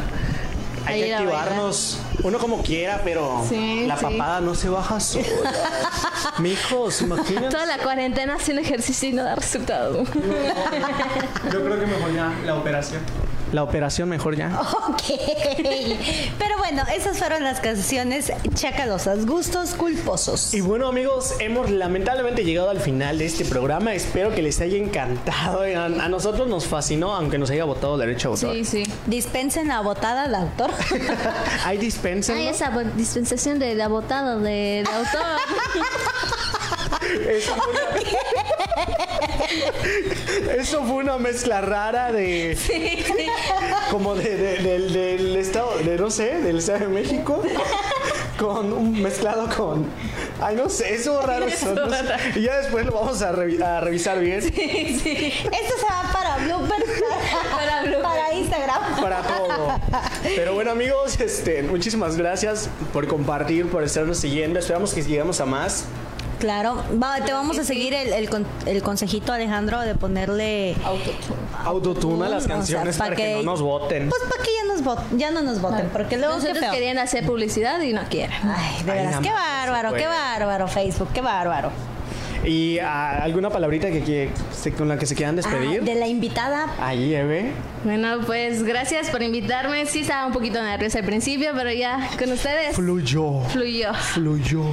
[0.85, 1.99] Hay que activarnos.
[2.23, 4.03] Uno como quiera, pero Sí, la sí.
[4.03, 5.25] papada no se baja sola.
[6.39, 7.49] Mijos, imagínate.
[7.49, 10.03] Toda la cuarentena haciendo ejercicio y no da resultado.
[11.51, 13.01] Yo creo que mejor ya la operación.
[13.51, 14.61] La operación mejor ya.
[14.89, 15.01] Ok.
[16.37, 20.53] Pero bueno, esas fueron las canciones chacalosas, gustos culposos.
[20.53, 23.93] Y bueno amigos, hemos lamentablemente llegado al final de este programa.
[23.93, 25.61] Espero que les haya encantado.
[25.61, 28.53] A, a nosotros nos fascinó, aunque nos haya votado derecho a votar.
[28.53, 28.83] Sí, sí.
[29.07, 30.71] Dispensen la botada al autor.
[31.65, 32.37] Hay dispensen.
[32.37, 35.21] Ay, esa dispensación de la botada de, de autor.
[36.99, 37.79] Fue, una...
[40.57, 42.57] Eso fue una mezcla rara de.
[43.91, 47.41] Como de, de- del, del estado, de no sé, del Estado de México.
[48.37, 49.85] Con un mezclado con.
[50.41, 51.45] Ay, no sé, eso raro.
[51.45, 51.97] Eso, no sé.
[52.35, 54.39] Y ya después lo vamos a, revi- a revisar bien.
[54.39, 56.85] Esto se va para bloopers,
[57.51, 59.01] para, para Instagram.
[59.01, 59.79] para todo.
[60.23, 64.59] Pero bueno, amigos, este, muchísimas gracias por compartir, por estarnos siguiendo.
[64.59, 65.83] Esperamos que lleguemos a más.
[66.39, 70.75] Claro, va, te vamos a seguir el, el con- el consejito, Alejandro, de ponerle.
[71.65, 74.09] Autotune a las O sea, canciones pa' para que, que- no nos voten.
[74.09, 76.71] Pues para que ya, nos vot- ya no nos voten, porque luego qué Nosotros feo.
[76.71, 78.37] querían hacer publicidad y no quieren.
[78.43, 80.15] Ay, de Ay, veras, nada qué más, bárbaro, se qué puede.
[80.17, 81.71] bárbaro, Facebook, qué bárbaro.
[82.45, 85.81] ¿Y ah, alguna palabrita que, que- se- con la que se quieran despedir?
[85.81, 87.51] Ah, de la invitada, Ahí, Eve.
[87.83, 89.85] Bueno, pues gracias por invitarme.
[89.85, 93.41] Sí estaba un poquito nerviosa al principio, pero ya con ustedes Fluyó.
[93.49, 93.93] fluyó.
[93.93, 94.63] Fluyó.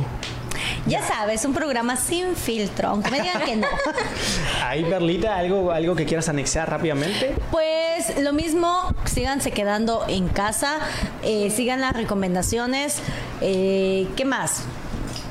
[0.86, 3.66] Ya sabes, un programa sin filtro, aunque me digan que no.
[4.64, 7.34] Ahí, Berlita, algo, algo que quieras anexar rápidamente.
[7.50, 10.78] Pues lo mismo, síganse quedando en casa,
[11.22, 13.00] eh, sigan las recomendaciones.
[13.40, 14.64] eh, ¿Qué más?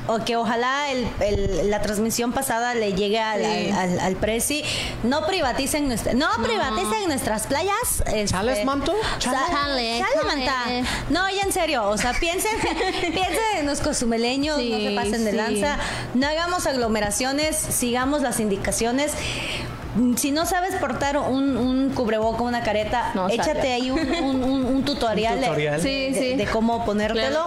[0.08, 3.70] O que ojalá el- el- la transmisión pasada le llegue al, Sí.
[3.70, 4.62] al, al- al Prezi.
[5.02, 7.74] No privaticen, nuestra- no privaticen nuestras playas.
[8.06, 8.94] este, ¿Chales, manto?
[9.18, 10.24] Chale, chale, chale.
[10.24, 10.90] manta.
[11.10, 11.88] No, ya en serio.
[11.88, 12.52] O sea, piensen,
[13.00, 15.36] piensen en los cozumeleños, no se pasen de sí.
[15.36, 15.76] lanza.
[16.14, 19.12] No hagamos aglomeraciones, sigamos las indicaciones.
[20.16, 24.64] Si no sabes portar un, un cubreboca, una careta, No échate ahí un, un- un-
[24.76, 25.80] un tutorial, de- tutorial.
[25.80, 26.36] Sí, de, sí.
[26.36, 27.46] de cómo ponértelo.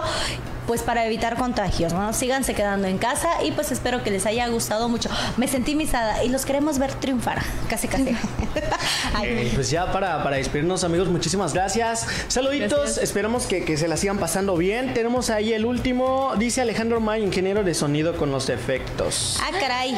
[0.70, 2.12] Pues para evitar contagios, ¿no?
[2.12, 5.10] Síganse quedando en casa y pues espero que les haya gustado mucho.
[5.36, 7.42] Me sentí misada y los queremos ver triunfar.
[7.68, 8.16] Casi, casi.
[9.14, 12.06] Ay, Eh, pues ya para, para despedirnos, amigos, muchísimas gracias.
[12.28, 12.98] Saluditos, Gracias.
[13.02, 14.94] esperamos que, que se la sigan pasando bien.
[14.94, 19.40] Tenemos ahí el último, dice Alejandro May, ingeniero de sonido con los efectos.
[19.42, 19.96] Ah, caray.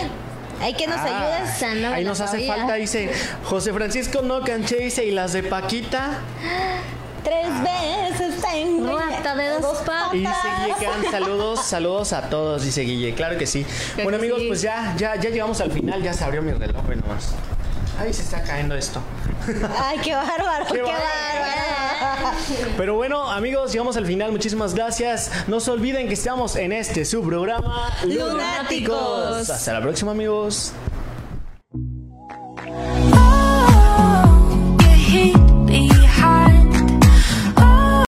[0.62, 1.82] Hay que nos Ah, ayudes.
[1.82, 2.54] No ahí nos hace sabía.
[2.56, 3.10] falta, dice
[3.44, 6.20] José Francisco No Canché, dice, y las de Paquita.
[7.24, 8.98] Tres veces tengo.
[8.98, 10.14] Rata de dos patas.
[10.14, 10.32] Y dice
[10.66, 13.64] Guille saludos, saludos a todos, dice Guille, claro que sí.
[13.96, 14.48] Bueno que amigos, sí.
[14.48, 17.34] pues ya, ya, ya llegamos al final, ya se abrió mi reloj, nomás.
[18.00, 19.00] Ay, se está cayendo esto.
[19.78, 21.00] Ay, qué bárbaro, Qué qué, bárbaro.
[22.00, 22.36] bárbaro.
[22.76, 24.32] Pero bueno, amigos, llegamos al final.
[24.32, 25.30] Muchísimas gracias.
[25.46, 29.48] No se olviden que estamos en este su programa Lunáticos.
[29.50, 30.72] Hasta la próxima, amigos.